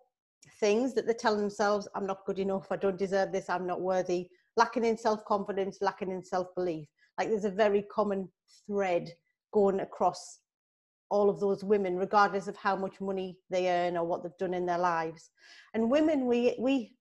[0.59, 3.81] things that they're telling themselves i'm not good enough i don't deserve this i'm not
[3.81, 6.85] worthy lacking in self-confidence lacking in self-belief.
[7.17, 8.29] Like there's a very common
[8.67, 9.09] thread
[9.51, 10.39] going across
[11.09, 14.53] all of those women regardless of how much money they earn or what they've done
[14.53, 15.31] in their lives.
[15.73, 16.93] And women we we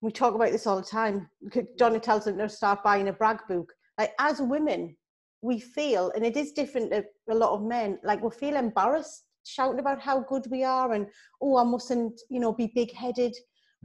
[0.00, 1.28] we talk about this all the time.
[1.76, 3.72] Donna tells them to start buying a brag book.
[3.98, 4.96] Like as women
[5.42, 9.24] we feel and it is different to a lot of men like we feel embarrassed
[9.44, 11.06] shouting about how good we are and
[11.40, 13.34] oh i mustn't you know be big headed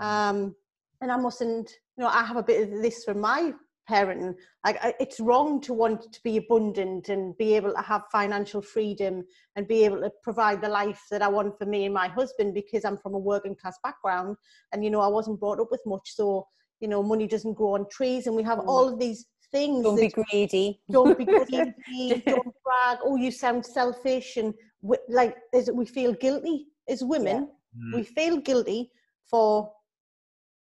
[0.01, 0.55] um
[1.01, 3.53] and i mustn't you know i have a bit of this from my
[3.87, 4.37] parent.
[4.65, 9.23] Like it's wrong to want to be abundant and be able to have financial freedom
[9.55, 12.53] and be able to provide the life that i want for me and my husband
[12.53, 14.35] because i'm from a working class background
[14.73, 16.13] and you know i wasn't brought up with much.
[16.13, 16.47] So
[16.79, 18.67] you know money doesn't grow on trees and we have mm.
[18.67, 20.81] all of these things don't be greedy.
[20.91, 22.97] don't be greedy don't brag.
[23.03, 27.83] Oh you sound selfish and we, like is we feel guilty as women yeah.
[27.83, 27.95] mm.
[27.95, 28.91] we feel guilty
[29.29, 29.71] for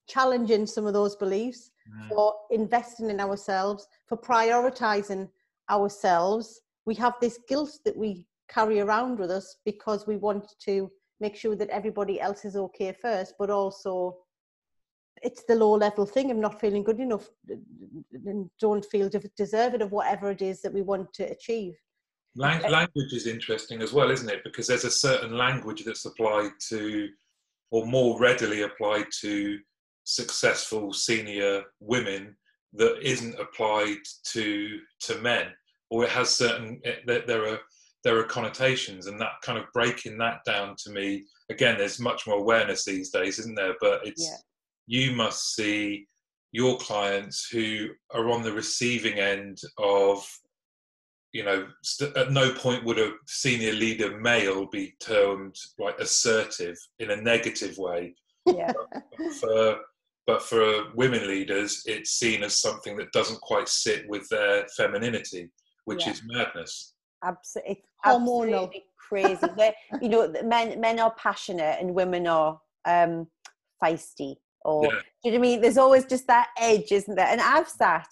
[0.08, 2.08] challenging some of those beliefs mm.
[2.10, 5.28] for investing in ourselves for prioritizing
[5.70, 10.90] ourselves we have this guilt that we carry around with us because we want to
[11.20, 14.16] make sure that everybody else is okay first but also
[15.22, 17.28] it's the low level thing of not feeling good enough
[18.26, 21.74] and don't feel deserving of whatever it is that we want to achieve
[22.36, 24.44] language is interesting as well isn't it?
[24.44, 27.10] Because there's a certain language that's applied to
[27.72, 29.60] or more readily applied to
[30.04, 32.36] successful senior women
[32.74, 33.98] that isn't applied
[34.32, 35.48] to to men.
[35.90, 37.60] Or it has certain it, there are
[38.04, 42.28] there are connotations and that kind of breaking that down to me again there's much
[42.28, 43.76] more awareness these days isn't there?
[43.80, 44.38] But it's yeah.
[44.88, 46.08] you must see
[46.52, 50.26] your clients who are on the receiving end of
[51.36, 56.78] you know st- at no point would a senior leader male be termed like assertive
[57.00, 58.14] in a negative way
[58.46, 58.72] yeah.
[59.42, 59.80] for
[60.28, 65.52] but for women leaders, it's seen as something that doesn't quite sit with their femininity,
[65.86, 66.14] which yeah.
[66.14, 66.94] is madness.
[67.24, 69.38] Absolutely, hormonal, crazy.
[70.02, 73.28] you know, men men are passionate and women are um,
[73.84, 74.36] feisty.
[74.64, 74.92] Or yeah.
[74.92, 75.62] do you know what I mean?
[75.62, 77.28] There's always just that edge, isn't there?
[77.28, 78.08] And I've sat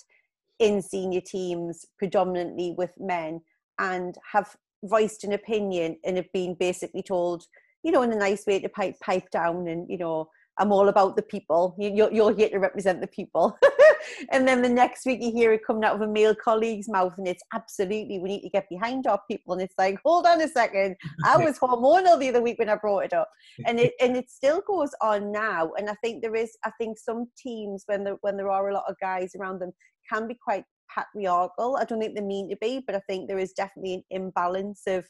[0.60, 3.42] in senior teams predominantly with men
[3.80, 7.46] and have voiced an opinion and have been basically told,
[7.84, 10.90] you know, in a nice way to pipe pipe down and you know I'm all
[10.90, 11.76] about the people.
[11.80, 13.58] You, are you're here to represent the people.
[14.32, 17.14] and then the next week you hear it coming out of a male colleague's mouth,
[17.18, 19.54] and it's absolutely we need to get behind our people.
[19.54, 22.76] And it's like, hold on a second, I was hormonal the other week when I
[22.76, 23.30] brought it up,
[23.66, 25.72] and it and it still goes on now.
[25.78, 28.74] And I think there is, I think some teams when there when there are a
[28.74, 29.72] lot of guys around them
[30.12, 31.78] can be quite patriarchal.
[31.78, 34.84] I don't think they mean to be, but I think there is definitely an imbalance
[34.86, 35.08] of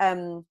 [0.00, 0.44] um,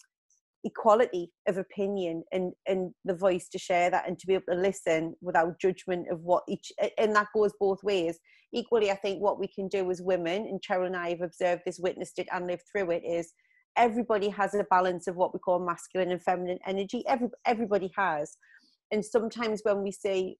[0.65, 4.55] equality of opinion and and the voice to share that and to be able to
[4.55, 8.19] listen without judgment of what each and that goes both ways.
[8.53, 11.63] Equally i think what we can do as women and cheryl and i have observed
[11.65, 13.33] this witnessed it and lived through it is
[13.77, 17.03] everybody has a balance of what we call masculine and feminine energy.
[17.07, 18.37] Every, everybody has.
[18.91, 20.37] And sometimes when we see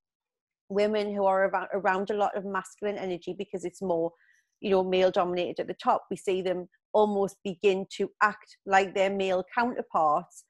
[0.70, 4.12] women who are around, around a lot of masculine energy because it's more
[4.62, 8.94] you know male dominated at the top we see them almost begin to act like
[8.94, 10.46] their male counterparts.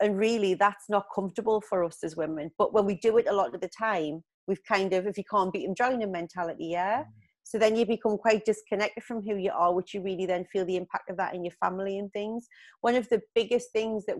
[0.00, 2.50] And really that's not comfortable for us as women.
[2.58, 5.24] But when we do it a lot of the time we've kind of if you
[5.28, 7.00] can't beat them join them mentality yeah?
[7.00, 7.06] Mm.
[7.42, 10.64] so then you become quite disconnected from who you are which you really then feel
[10.64, 12.46] the impact of that in your family and things.
[12.80, 14.16] One of the biggest things that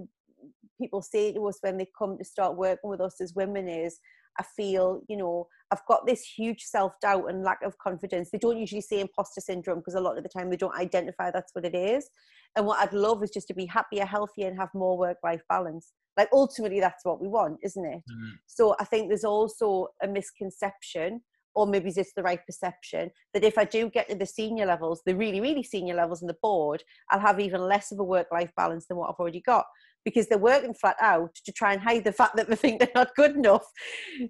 [0.80, 3.98] people say to us when they come to start working with us as women is
[4.38, 8.30] I feel, you know, I've got this huge self doubt and lack of confidence.
[8.30, 11.30] They don't usually say imposter syndrome because a lot of the time they don't identify
[11.30, 12.08] that's what it is.
[12.56, 15.42] And what I'd love is just to be happier, healthier, and have more work life
[15.48, 15.92] balance.
[16.16, 17.98] Like ultimately, that's what we want, isn't it?
[17.98, 18.30] Mm-hmm.
[18.46, 21.20] So I think there's also a misconception
[21.56, 25.00] or maybe it's the right perception that if I do get to the senior levels,
[25.06, 28.26] the really, really senior levels in the board, I'll have even less of a work
[28.30, 29.64] life balance than what I've already got
[30.06, 32.88] because they're working flat out to try and hide the fact that they think they're
[32.94, 33.66] not good enough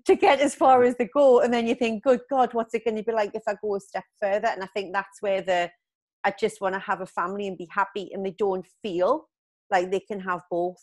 [0.06, 1.40] to get as far as they go.
[1.40, 3.76] And then you think, good God, what's it going to be like if I go
[3.76, 4.48] a step further?
[4.48, 5.70] And I think that's where the
[6.24, 9.28] I just want to have a family and be happy, and they don't feel
[9.70, 10.82] like they can have both.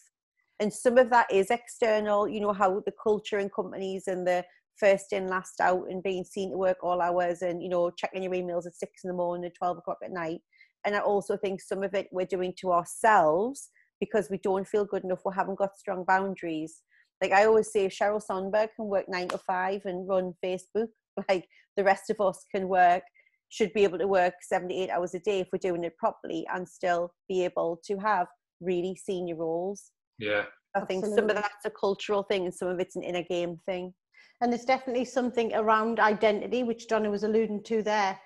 [0.60, 4.46] And some of that is external, you know, how the culture in companies and the
[4.80, 8.24] first in, last out, and being seen to work all hours and, you know, checking
[8.24, 10.40] your emails at six in the morning, 12 o'clock at night.
[10.86, 14.86] And I also think some of it we're doing to ourselves because we don't feel
[14.86, 16.82] good enough, we haven't got strong boundaries.
[17.22, 20.88] Like I always say, Sheryl Sandberg can work nine to five and run Facebook.
[21.30, 21.46] Like
[21.78, 23.04] the rest of us can work,
[23.50, 26.68] should be able to work 78 hours a day if we're doing it properly and
[26.68, 28.26] still be able to have
[28.62, 29.92] really senior roles.
[30.18, 30.46] Yeah.
[30.76, 31.16] I think Absolutely.
[31.16, 33.94] some of that's a cultural thing and some of it's an inner game thing.
[34.42, 38.20] And there's definitely something around identity, which Donna was alluding to there.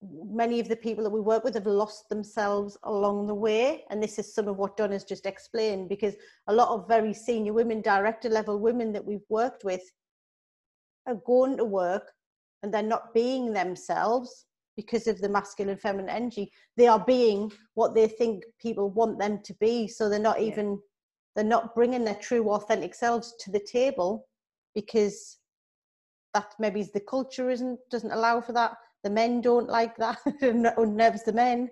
[0.00, 3.84] Many of the people that we work with have lost themselves along the way.
[3.90, 6.14] And this is some of what Donna's just explained, because
[6.46, 9.82] a lot of very senior women, director level women that we've worked with,
[11.06, 12.12] are going to work
[12.62, 16.52] and they're not being themselves because of the masculine feminine energy.
[16.76, 19.88] They are being what they think people want them to be.
[19.88, 20.78] So they're not even,
[21.34, 24.28] they're not bringing their true authentic selves to the table
[24.76, 25.38] because
[26.34, 28.76] that maybe the culture isn't doesn't allow for that
[29.08, 30.18] the men don't like that
[30.76, 31.68] or nerves the men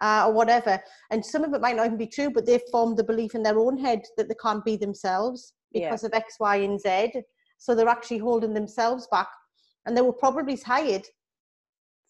[0.00, 2.96] uh, or whatever and some of it might not even be true but they've formed
[2.96, 6.06] the belief in their own head that they can't be themselves because yeah.
[6.06, 7.12] of x y and z
[7.58, 9.28] so they're actually holding themselves back
[9.84, 11.06] and they were probably hired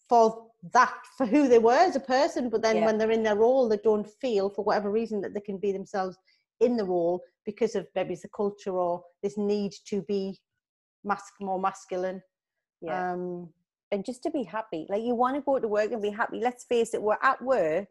[0.07, 2.85] for that for who they were as a person but then yeah.
[2.85, 5.71] when they're in their role they don't feel for whatever reason that they can be
[5.73, 6.17] themselves
[6.61, 10.39] in the role because of maybe it's the culture or this need to be
[11.03, 12.21] mask more masculine.
[12.81, 13.13] Yeah.
[13.13, 13.49] Um,
[13.91, 16.39] and just to be happy, like you want to go to work and be happy.
[16.39, 17.87] Let's face it, we're at work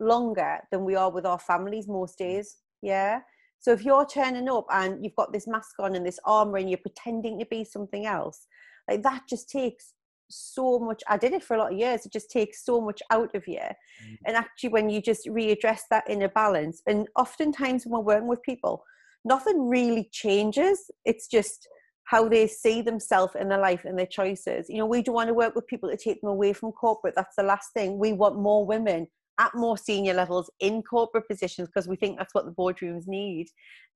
[0.00, 2.56] longer than we are with our families most days.
[2.82, 3.20] Yeah.
[3.60, 6.68] So if you're turning up and you've got this mask on and this armor and
[6.68, 8.46] you're pretending to be something else,
[8.88, 9.94] like that just takes
[10.30, 13.02] so much i did it for a lot of years it just takes so much
[13.10, 14.18] out of you mm.
[14.26, 18.42] and actually when you just readdress that inner balance and oftentimes when we're working with
[18.42, 18.82] people
[19.24, 21.68] nothing really changes it's just
[22.04, 24.66] how they see themselves in their life and their choices.
[24.68, 27.14] You know we don't want to work with people to take them away from corporate.
[27.16, 27.98] That's the last thing.
[27.98, 32.34] We want more women at more senior levels in corporate positions because we think that's
[32.34, 33.48] what the boardrooms need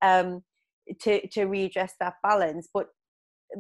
[0.03, 0.43] um,
[1.01, 2.69] to to readdress that balance.
[2.73, 2.89] But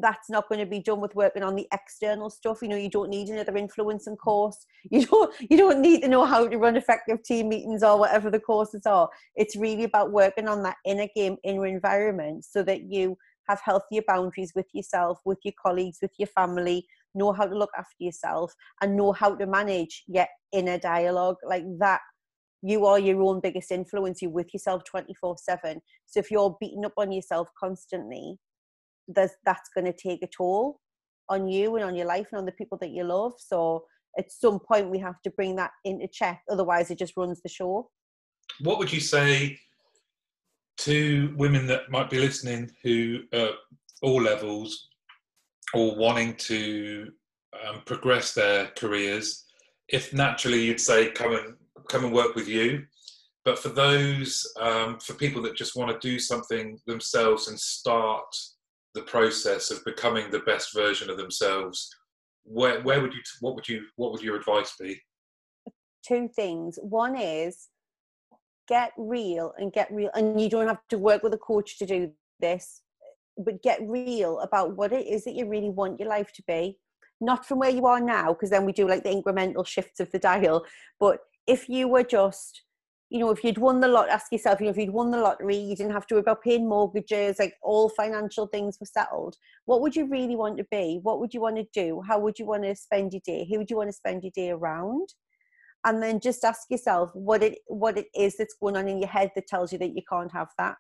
[0.01, 2.59] that's not going to be done with working on the external stuff.
[2.63, 4.67] You know you don't need another influencing course.
[4.91, 8.31] You don't you don't need to know how to run effective team meetings or whatever
[8.31, 9.09] the courses are.
[9.37, 13.17] It's really about working on that inner game inner environment so that you
[13.49, 17.71] have healthier boundaries with yourself with your colleagues with your family know how to look
[17.77, 22.01] after yourself and know how to manage your inner dialogue like that
[22.63, 24.21] you are your own biggest influence.
[24.21, 25.81] You're with yourself 24 7.
[26.07, 28.37] So if you're beating up on yourself constantly,
[29.07, 30.81] there's, that's going to take a toll
[31.29, 33.33] on you and on your life and on the people that you love.
[33.39, 33.85] So
[34.19, 36.43] at some point, we have to bring that into check.
[36.51, 37.91] Otherwise, it just runs the show.
[38.61, 39.59] What would you say
[40.79, 43.53] to women that might be listening who, uh,
[44.03, 44.89] all levels,
[45.75, 47.11] or wanting to
[47.67, 49.45] um, progress their careers?
[49.89, 51.55] If naturally you'd say, come and
[51.89, 52.85] come and work with you.
[53.45, 58.27] But for those, um, for people that just want to do something themselves and start
[58.95, 61.89] the process of becoming the best version of themselves,
[62.45, 65.01] where where would you what would you what would your advice be?
[66.07, 66.79] Two things.
[66.83, 67.69] One is
[68.69, 71.87] get real and get real, and you don't have to work with a coach to
[71.87, 72.83] do this,
[73.37, 76.79] but get real about what it is that you really want your life to be.
[77.21, 80.11] Not from where you are now, because then we do like the incremental shifts of
[80.13, 80.65] the dial,
[81.01, 82.63] but if you were just
[83.11, 85.19] you know, if you'd won the lot, ask yourself, you know, if you'd won the
[85.19, 89.37] lottery, you didn't have to worry about paying mortgages, like all financial things were settled.
[89.65, 91.01] What would you really want to be?
[91.03, 92.03] What would you want to do?
[92.07, 93.47] How would you want to spend your day?
[93.51, 95.09] Who would you want to spend your day around?
[95.89, 99.09] And then just ask yourself what it what it is that's going on in your
[99.09, 100.77] head that tells you that you can't have that,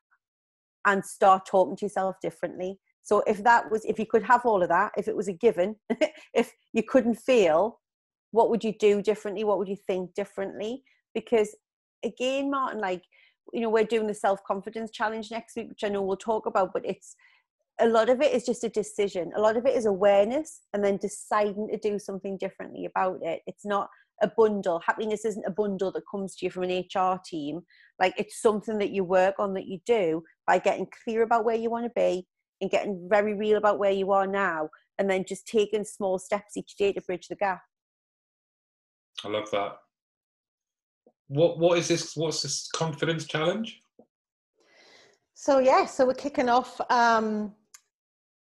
[0.86, 2.78] and start talking to yourself differently.
[3.02, 5.32] So if that was, if you could have all of that, if it was a
[5.32, 5.76] given,
[6.34, 7.80] if you couldn't feel,
[8.32, 9.44] what would you do differently?
[9.44, 10.82] What would you think differently?
[11.14, 11.56] Because
[12.04, 13.02] again martin like
[13.52, 16.70] you know we're doing the self-confidence challenge next week which i know we'll talk about
[16.72, 17.16] but it's
[17.80, 19.32] a lot of it is just a decision.
[19.36, 23.42] A lot of it is awareness and then deciding to do something differently about it.
[23.46, 23.88] It's not
[24.22, 27.60] a bundle happiness isn't a bundle that comes to you from an hr team
[27.98, 31.56] like it's something that you work on that you do by getting clear about where
[31.56, 32.26] you want to be
[32.60, 36.56] and getting very real about where you are now and then just taking small steps
[36.56, 37.60] each day to bridge the gap
[39.24, 39.78] I love that.
[41.28, 42.16] What what is this?
[42.16, 43.80] What's this confidence challenge?
[45.34, 47.52] So yeah, so we're kicking off um,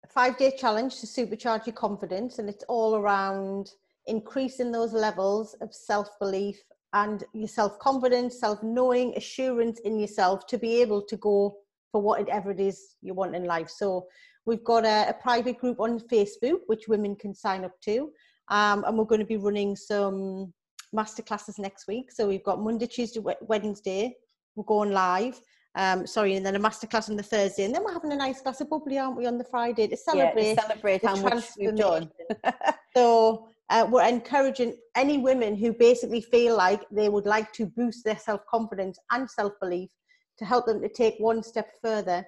[0.04, 3.70] a five day challenge to supercharge your confidence, and it's all around
[4.08, 6.58] increasing those levels of self belief
[6.94, 11.56] and your self confidence, self knowing, assurance in yourself to be able to go
[11.92, 13.70] for whatever it is you want in life.
[13.70, 14.06] So
[14.46, 18.10] we've got a, a private group on Facebook which women can sign up to,
[18.48, 20.52] um, and we're going to be running some
[20.94, 22.10] masterclasses next week.
[22.10, 24.16] So we've got Monday, Tuesday, Wednesday.
[24.56, 25.40] We're going live.
[25.74, 28.40] Um, sorry, and then a masterclass on the Thursday, and then we're having a nice
[28.40, 30.48] glass of bubbly, aren't we, on the Friday to celebrate?
[30.48, 32.10] Yeah, to celebrate how much we've done.
[32.96, 38.04] so uh, we're encouraging any women who basically feel like they would like to boost
[38.04, 39.90] their self confidence and self belief
[40.38, 42.24] to help them to take one step further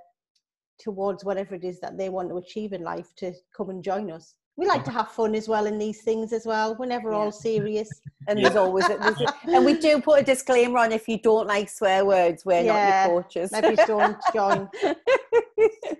[0.79, 4.11] towards whatever it is that they want to achieve in life to come and join
[4.11, 6.77] us we like to have fun as well in these things as well.
[6.79, 7.17] We're never yeah.
[7.17, 7.89] all serious.
[8.29, 11.19] And there's always a, there's a, and we do put a disclaimer on if you
[11.19, 13.53] don't like swear words, we're yeah, not your coaches.
[13.53, 14.69] Maybe don't join.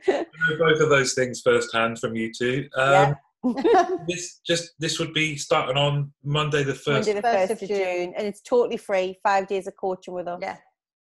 [0.07, 2.69] Both of those things firsthand from you two.
[2.77, 3.15] Um, yeah.
[4.07, 7.09] this just this would be starting on Monday the first.
[7.09, 7.69] Monday the first of June.
[7.69, 9.19] June, and it's totally free.
[9.23, 10.41] Five days of coaching with us.
[10.43, 10.57] Yeah.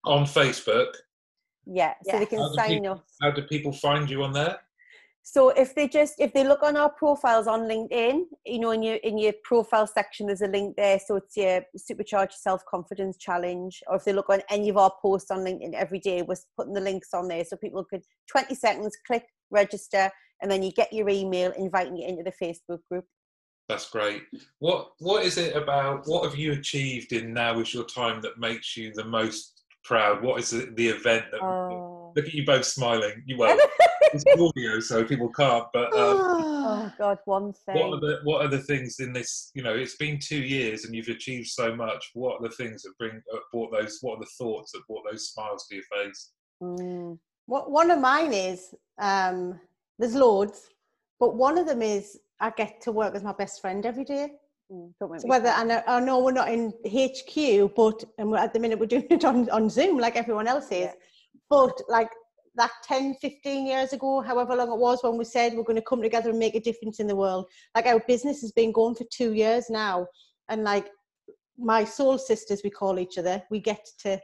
[0.06, 0.94] On Facebook.
[1.66, 2.20] Yeah, so yeah.
[2.20, 3.06] they can sign people, up.
[3.22, 4.58] How do people find you on there?
[5.24, 8.82] So if they just if they look on our profiles on LinkedIn, you know, in
[8.82, 11.00] your in your profile section, there's a link there.
[11.00, 13.82] So it's your supercharge self confidence challenge.
[13.88, 16.74] Or if they look on any of our posts on LinkedIn every day, we're putting
[16.74, 20.10] the links on there so people could 20 seconds click register,
[20.42, 23.06] and then you get your email inviting you into the Facebook group.
[23.68, 24.24] That's great.
[24.58, 26.04] What what is it about?
[26.06, 30.24] What have you achieved in now is your time that makes you the most proud?
[30.24, 31.42] What is the, the event that?
[31.44, 32.12] Oh.
[32.16, 33.22] Look at you both smiling.
[33.28, 33.62] You won't.
[34.14, 35.66] it's audio, so people can't.
[35.72, 37.76] But um, oh god, one thing.
[37.76, 39.52] What are the what are the things in this?
[39.54, 42.10] You know, it's been two years and you've achieved so much.
[42.14, 44.00] What are the things that bring uh, brought those?
[44.02, 46.32] What are the thoughts that brought those smiles to your face?
[46.62, 47.20] Mm.
[47.46, 49.60] What one of mine is um,
[50.00, 50.70] there's loads,
[51.20, 54.30] but one of them is I get to work with my best friend every day.
[54.72, 58.60] Mm, so whether I know, I know we're not in HQ, but and at the
[58.60, 60.86] minute we're doing it on, on Zoom like everyone else is.
[60.86, 60.93] Yeah.
[61.50, 62.10] But like
[62.56, 65.82] that 10, 15 years ago, however long it was when we said we're going to
[65.82, 67.45] come together and make a difference in the world.
[67.76, 70.08] Like our business has been going for two years now.
[70.50, 70.88] And like
[71.58, 74.20] my soul sisters, we call each other, we get to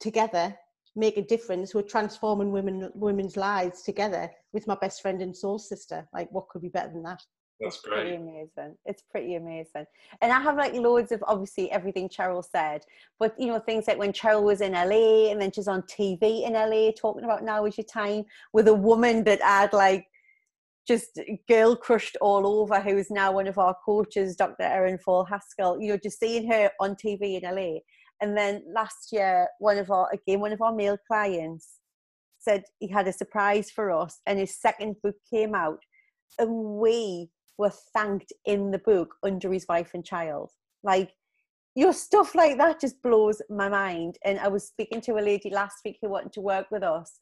[0.00, 0.56] together
[0.96, 1.74] make a difference.
[1.74, 6.06] We're transforming women women's lives together with my best friend and soul sister.
[6.12, 7.22] Like what could be better than that?
[7.60, 8.06] That's great.
[8.06, 8.76] it's Pretty amazing.
[8.84, 9.86] It's pretty amazing.
[10.20, 12.82] And I have like loads of obviously everything Cheryl said,
[13.18, 16.46] but you know, things like when Cheryl was in LA and then she's on TV
[16.46, 20.06] in LA talking about now is your time with a woman that had like
[20.86, 21.18] just
[21.48, 24.64] girl crushed all over, who is now one of our coaches, Dr.
[24.64, 27.78] Erin Fall Haskell, you know, just seeing her on TV in LA.
[28.24, 31.80] And then last year, one of our again one of our male clients
[32.38, 35.80] said he had a surprise for us, and his second book came out,
[36.38, 36.50] and
[36.80, 40.50] we were thanked in the book under his wife and child.
[40.82, 41.10] Like
[41.74, 44.16] your stuff like that just blows my mind.
[44.24, 47.18] And I was speaking to a lady last week who wanted to work with us,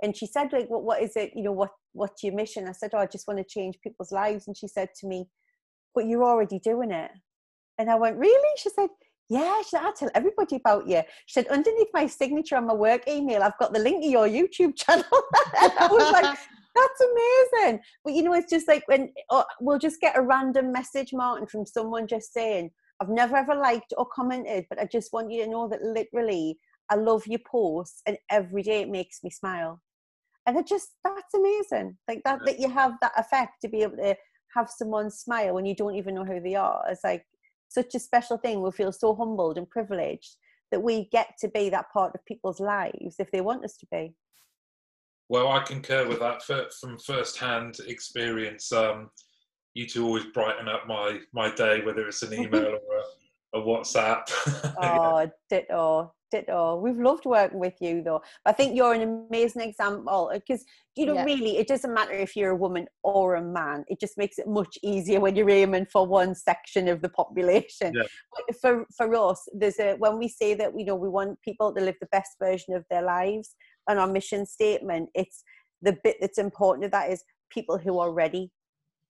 [0.00, 1.32] and she said, like, what what is it?
[1.34, 2.68] You know, what what's your mission?
[2.68, 4.46] I said, oh, I just want to change people's lives.
[4.46, 5.26] And she said to me,
[5.92, 7.10] but you're already doing it.
[7.78, 8.54] And I went, really?
[8.58, 8.90] She said,
[9.30, 11.02] yeah, she said, I'll tell everybody about you.
[11.26, 14.28] She said, underneath my signature on my work email, I've got the link to your
[14.28, 15.04] YouTube channel.
[15.62, 16.36] and I was like,
[16.74, 17.80] that's amazing.
[18.04, 21.46] But you know, it's just like when oh, we'll just get a random message, Martin,
[21.46, 22.70] from someone just saying,
[23.00, 26.58] I've never ever liked or commented, but I just want you to know that literally
[26.90, 29.80] I love your posts and every day it makes me smile.
[30.46, 31.96] And it just, that's amazing.
[32.08, 34.16] Like that, that you have that effect to be able to
[34.54, 36.84] have someone smile when you don't even know who they are.
[36.88, 37.24] It's like
[37.70, 38.60] such a special thing.
[38.60, 40.36] We feel so humbled and privileged
[40.70, 43.86] that we get to be that part of people's lives if they want us to
[43.90, 44.14] be.
[45.28, 48.72] Well, I concur with that from first-hand experience.
[48.72, 49.10] Um,
[49.74, 53.02] you two always brighten up my my day, whether it's an email or
[53.54, 54.22] a, a WhatsApp.
[54.82, 56.76] oh, ditto, ditto.
[56.76, 58.22] We've loved working with you, though.
[58.46, 60.64] I think you're an amazing example because
[60.96, 61.24] you know, yeah.
[61.24, 63.84] really, it doesn't matter if you're a woman or a man.
[63.88, 67.94] It just makes it much easier when you're aiming for one section of the population.
[67.94, 68.52] Yeah.
[68.60, 71.80] For for us, there's a when we say that you know we want people to
[71.80, 73.54] live the best version of their lives
[73.88, 75.42] and our mission statement, it's
[75.82, 78.50] the bit that's important to that is people who are ready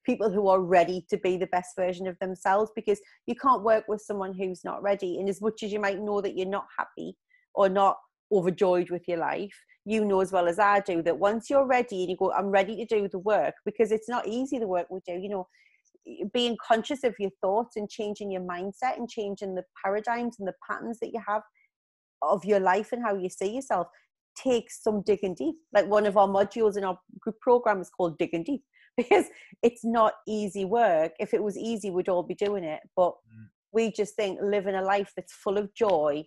[0.05, 3.85] people who are ready to be the best version of themselves because you can't work
[3.89, 6.67] with someone who's not ready and as much as you might know that you're not
[6.79, 7.17] happy
[7.55, 7.97] or not
[8.33, 12.03] overjoyed with your life you know as well as i do that once you're ready
[12.03, 14.87] and you go i'm ready to do the work because it's not easy the work
[14.91, 15.47] we do you know
[16.33, 20.55] being conscious of your thoughts and changing your mindset and changing the paradigms and the
[20.69, 21.43] patterns that you have
[22.23, 23.87] of your life and how you see yourself
[24.37, 25.57] takes some digging deep.
[25.73, 28.63] Like one of our modules in our group program is called Digging Deep
[29.01, 29.27] because
[29.63, 31.13] it's not easy work.
[31.19, 32.81] If it was easy, we'd all be doing it.
[32.97, 33.47] But mm.
[33.73, 36.25] we just think living a life that's full of joy,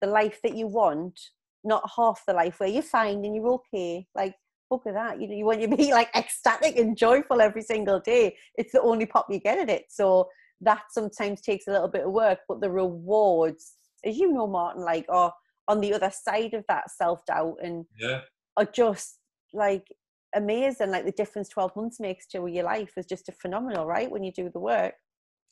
[0.00, 1.18] the life that you want,
[1.64, 4.06] not half the life where you're fine and you're okay.
[4.14, 4.34] Like,
[4.70, 5.20] look at that.
[5.20, 8.36] You know, you want to be like ecstatic and joyful every single day.
[8.56, 9.86] It's the only pop you get at it.
[9.88, 10.28] So
[10.60, 14.82] that sometimes takes a little bit of work, but the rewards, as you know, Martin,
[14.82, 15.32] like, are
[15.68, 18.20] on the other side of that self doubt and yeah.
[18.56, 19.18] are just
[19.52, 19.86] like
[20.34, 20.90] amazing.
[20.90, 24.10] Like the difference 12 months makes to your life is just a phenomenal, right?
[24.10, 24.94] When you do the work.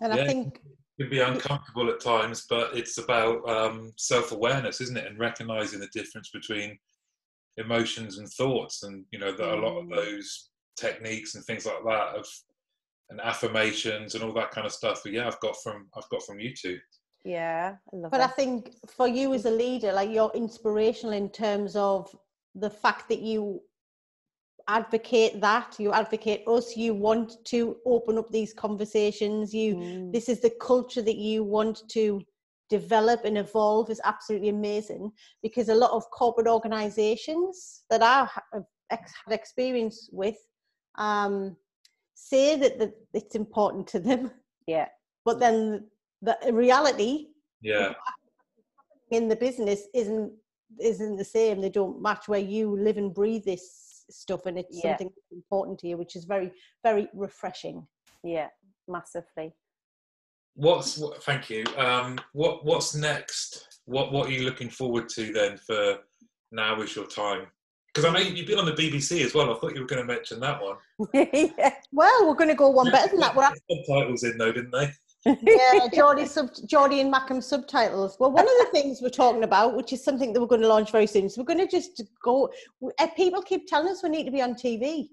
[0.01, 0.61] And yeah, I think
[0.99, 5.07] it can be uncomfortable at times, but it's about um, self awareness, isn't it?
[5.07, 6.79] And recognizing the difference between
[7.57, 8.83] emotions and thoughts.
[8.83, 9.53] And, you know, that mm.
[9.53, 9.95] a lot of mm.
[9.95, 12.27] those techniques and things like that of
[13.13, 15.01] and affirmations and all that kind of stuff.
[15.05, 16.79] But yeah, I've got from I've got from you two.
[17.25, 21.77] Yeah, I but I think for you as a leader, like you're inspirational in terms
[21.77, 22.15] of
[22.57, 23.61] the fact that you
[24.69, 30.13] advocate that you advocate us you want to open up these conversations you mm.
[30.13, 32.21] this is the culture that you want to
[32.71, 35.11] develop and evolve is absolutely amazing
[35.43, 40.37] because a lot of corporate organizations that i have had experience with
[40.97, 41.57] um,
[42.15, 44.31] say that, that it's important to them.
[44.67, 44.89] Yeah.
[45.25, 45.89] But then
[46.21, 47.29] the reality
[47.61, 47.95] yeah.
[49.11, 50.33] in the business isn't
[50.81, 51.61] isn't the same.
[51.61, 54.91] They don't match where you live and breathe this stuff and it's yeah.
[54.91, 56.51] something important to you which is very
[56.83, 57.87] very refreshing
[58.25, 58.49] yeah
[58.89, 59.53] massively
[60.55, 65.57] what's thank you um what what's next what what are you looking forward to then
[65.57, 65.99] for
[66.51, 67.47] now is your time
[67.93, 69.55] because I know you've been on the BBC as well.
[69.55, 70.77] I thought you were going to mention that one.
[71.13, 71.75] yeah.
[71.93, 73.37] Well, we're going to go one better than that.
[73.37, 74.91] We're subtitles in though, didn't they?
[75.25, 78.17] Yeah, Geordie, sub, Geordie and Mackem subtitles.
[78.19, 80.69] Well, one of the things we're talking about, which is something that we're going to
[80.69, 82.51] launch very soon, so we're going to just go.
[82.99, 85.09] Eh, people keep telling us we need to be on TV.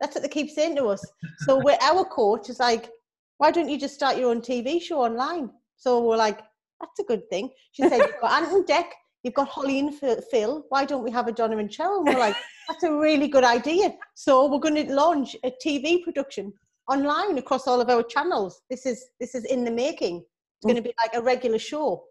[0.00, 1.04] That's what they keep saying to us.
[1.40, 2.90] So we're, our coach is like,
[3.38, 5.50] why don't you just start your own TV show online?
[5.76, 6.40] So we're like,
[6.80, 7.50] that's a good thing.
[7.72, 8.86] She said, you've got Ant and Dec,
[9.22, 10.64] you've got Holly and Phil.
[10.68, 11.98] Why don't we have a Donna and Cheryl?
[11.98, 12.36] And we're like,
[12.68, 13.94] that's a really good idea.
[14.14, 16.52] So we're going to launch a TV production
[16.88, 18.62] online across all of our channels.
[18.70, 20.18] This is this is in the making.
[20.18, 22.04] It's going to be like a regular show.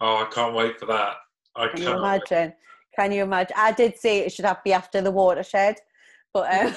[0.00, 1.16] Oh, I can't wait for that.
[1.56, 2.48] I can you imagine?
[2.48, 2.54] Wait.
[2.96, 3.56] Can you imagine?
[3.56, 5.76] I did say it should have be after the watershed,
[6.32, 6.74] but um,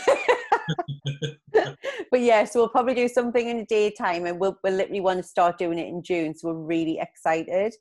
[2.12, 5.18] but yeah, so we'll probably do something in the daytime, and we'll we'll literally want
[5.18, 6.36] to start doing it in June.
[6.36, 7.76] So we're really excited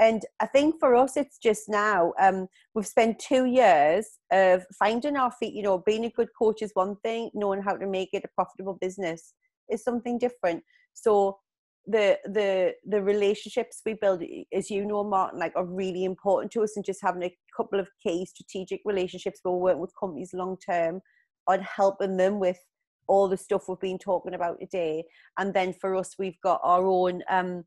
[0.00, 2.12] and I think for us, it's just now.
[2.20, 5.54] Um, we've spent two years of finding our feet.
[5.54, 8.28] You know, being a good coach is one thing; knowing how to make it a
[8.34, 9.34] profitable business
[9.70, 10.64] is something different.
[10.94, 11.38] So
[11.86, 14.22] the the the relationships we build
[14.54, 17.78] as you know martin like are really important to us and just having a couple
[17.78, 21.00] of key strategic relationships where we're working with companies long term
[21.46, 22.58] on helping them with
[23.06, 25.04] all the stuff we've been talking about today
[25.38, 27.62] and then for us we've got our own um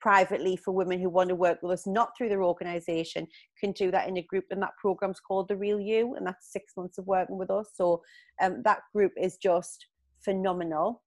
[0.00, 3.26] privately for women who want to work with us not through their organization
[3.58, 6.52] can do that in a group and that program's called the real you and that's
[6.52, 8.02] six months of working with us so
[8.40, 9.86] um, that group is just
[10.20, 11.02] phenomenal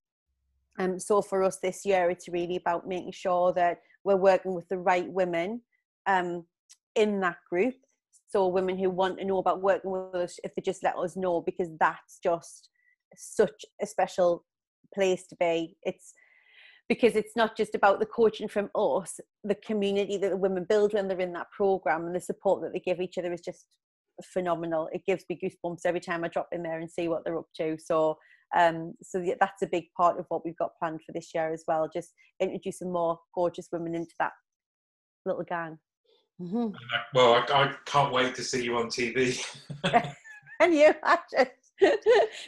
[0.79, 4.67] um, so for us this year, it's really about making sure that we're working with
[4.69, 5.61] the right women
[6.07, 6.45] um,
[6.95, 7.75] in that group.
[8.29, 11.17] So women who want to know about working with us, if they just let us
[11.17, 12.69] know, because that's just
[13.15, 14.45] such a special
[14.93, 15.75] place to be.
[15.83, 16.13] It's
[16.91, 20.93] because it's not just about the coaching from us, the community that the women build
[20.93, 23.65] when they're in that program and the support that they give each other is just
[24.33, 24.89] phenomenal.
[24.91, 27.47] It gives me goosebumps every time I drop in there and see what they're up
[27.61, 27.77] to.
[27.79, 28.17] So
[28.57, 31.63] um, so that's a big part of what we've got planned for this year as
[31.65, 31.89] well.
[31.93, 32.11] Just
[32.41, 34.33] introducing more gorgeous women into that
[35.25, 35.79] little gang.
[36.41, 36.75] Mm-hmm.
[37.13, 39.41] Well, I, I, can't wait to see you on TV.
[40.59, 40.93] and you,
[41.31, 41.95] just, this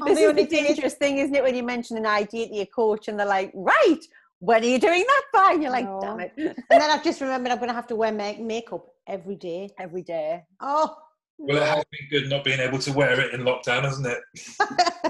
[0.09, 1.43] is the only dangerous thing, isn't it?
[1.43, 4.01] When you mention an idea to your coach and they're like, "Right,
[4.43, 5.99] when are you doing that by?" And you're like, no.
[6.01, 8.85] "Damn it!" and then I've just remembered I'm going to have to wear make- makeup
[9.07, 9.69] every day.
[9.79, 10.43] Every day.
[10.59, 10.95] Oh,
[11.37, 14.19] well, it has been good not being able to wear it in lockdown, hasn't it?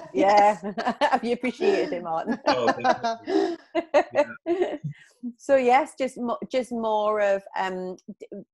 [0.14, 0.58] yeah.
[1.12, 2.40] Have you appreciated it, Martin?
[2.48, 2.74] Oh,
[4.46, 4.78] yeah.
[5.38, 6.18] so yes, just
[6.52, 7.98] just more of um,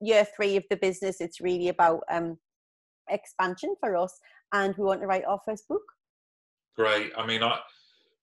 [0.01, 1.21] year three of the business.
[1.21, 2.37] It's really about um,
[3.09, 4.19] expansion for us,
[4.51, 5.83] and we want to write our first book.
[6.75, 7.11] Great.
[7.17, 7.59] I mean, I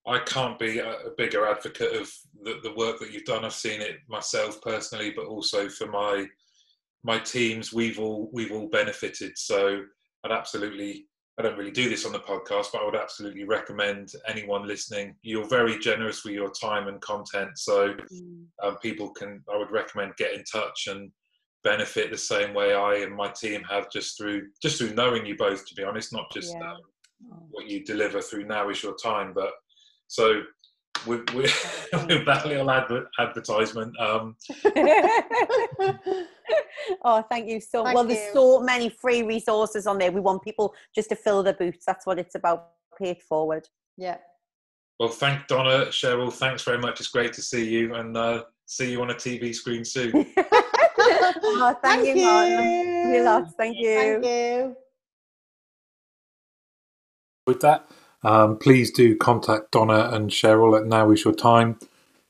[0.07, 2.09] I can't be a, a bigger advocate of
[2.43, 3.43] the, the work that you've done.
[3.43, 6.25] I've seen it myself personally, but also for my
[7.03, 9.37] my teams, we've all we've all benefited.
[9.37, 9.81] So
[10.23, 11.05] I'd absolutely
[11.39, 15.15] I don't really do this on the podcast, but I would absolutely recommend anyone listening.
[15.21, 18.45] You're very generous with your time and content, so mm.
[18.63, 19.43] um, people can.
[19.53, 21.11] I would recommend get in touch and
[21.63, 25.37] benefit the same way I and my team have just through just through knowing you
[25.37, 25.67] both.
[25.67, 26.71] To be honest, not just yeah.
[26.71, 26.77] um,
[27.51, 29.51] what you deliver through now is your time, but
[30.07, 30.41] so
[31.05, 33.97] with, with, with that little adver- advertisement.
[33.99, 34.35] Um,
[37.03, 37.93] oh, thank you so much.
[37.93, 40.11] Well, there's so many free resources on there.
[40.11, 41.85] We want people just to fill their boots.
[41.85, 42.69] That's what it's about.
[42.97, 43.67] Pay it forward.
[43.95, 44.17] Yeah.
[44.99, 46.33] Well, thank Donna, Cheryl.
[46.33, 46.99] Thanks very much.
[46.99, 50.11] It's great to see you and uh, see you on a TV screen soon.
[50.37, 53.13] oh, thank, thank you, Martin.
[53.13, 53.53] You lots.
[53.55, 53.95] Thank you.
[53.95, 54.75] Thank you.
[57.45, 57.87] With that,
[58.23, 61.77] um, please do contact Donna and Cheryl at Now Is Your Time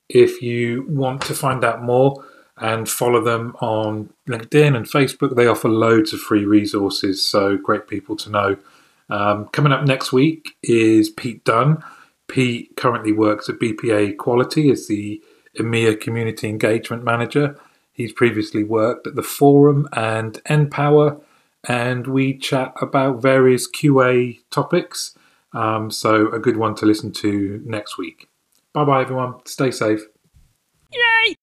[0.10, 2.24] if you want to find out more
[2.58, 5.36] and follow them on LinkedIn and Facebook.
[5.36, 8.58] They offer loads of free resources, so great people to know.
[9.10, 11.84] Um, coming up next week is Pete Dunn.
[12.28, 15.22] Pete currently works at BPA Quality as the
[15.58, 17.58] EMEA Community Engagement Manager.
[17.94, 21.22] He's previously worked at the Forum and NPower,
[21.68, 25.16] and we chat about various QA topics.
[25.58, 28.28] Um, so, a good one to listen to next week.
[28.74, 29.34] Bye bye, everyone.
[29.45, 30.01] Stay safe.
[30.93, 31.37] Yay!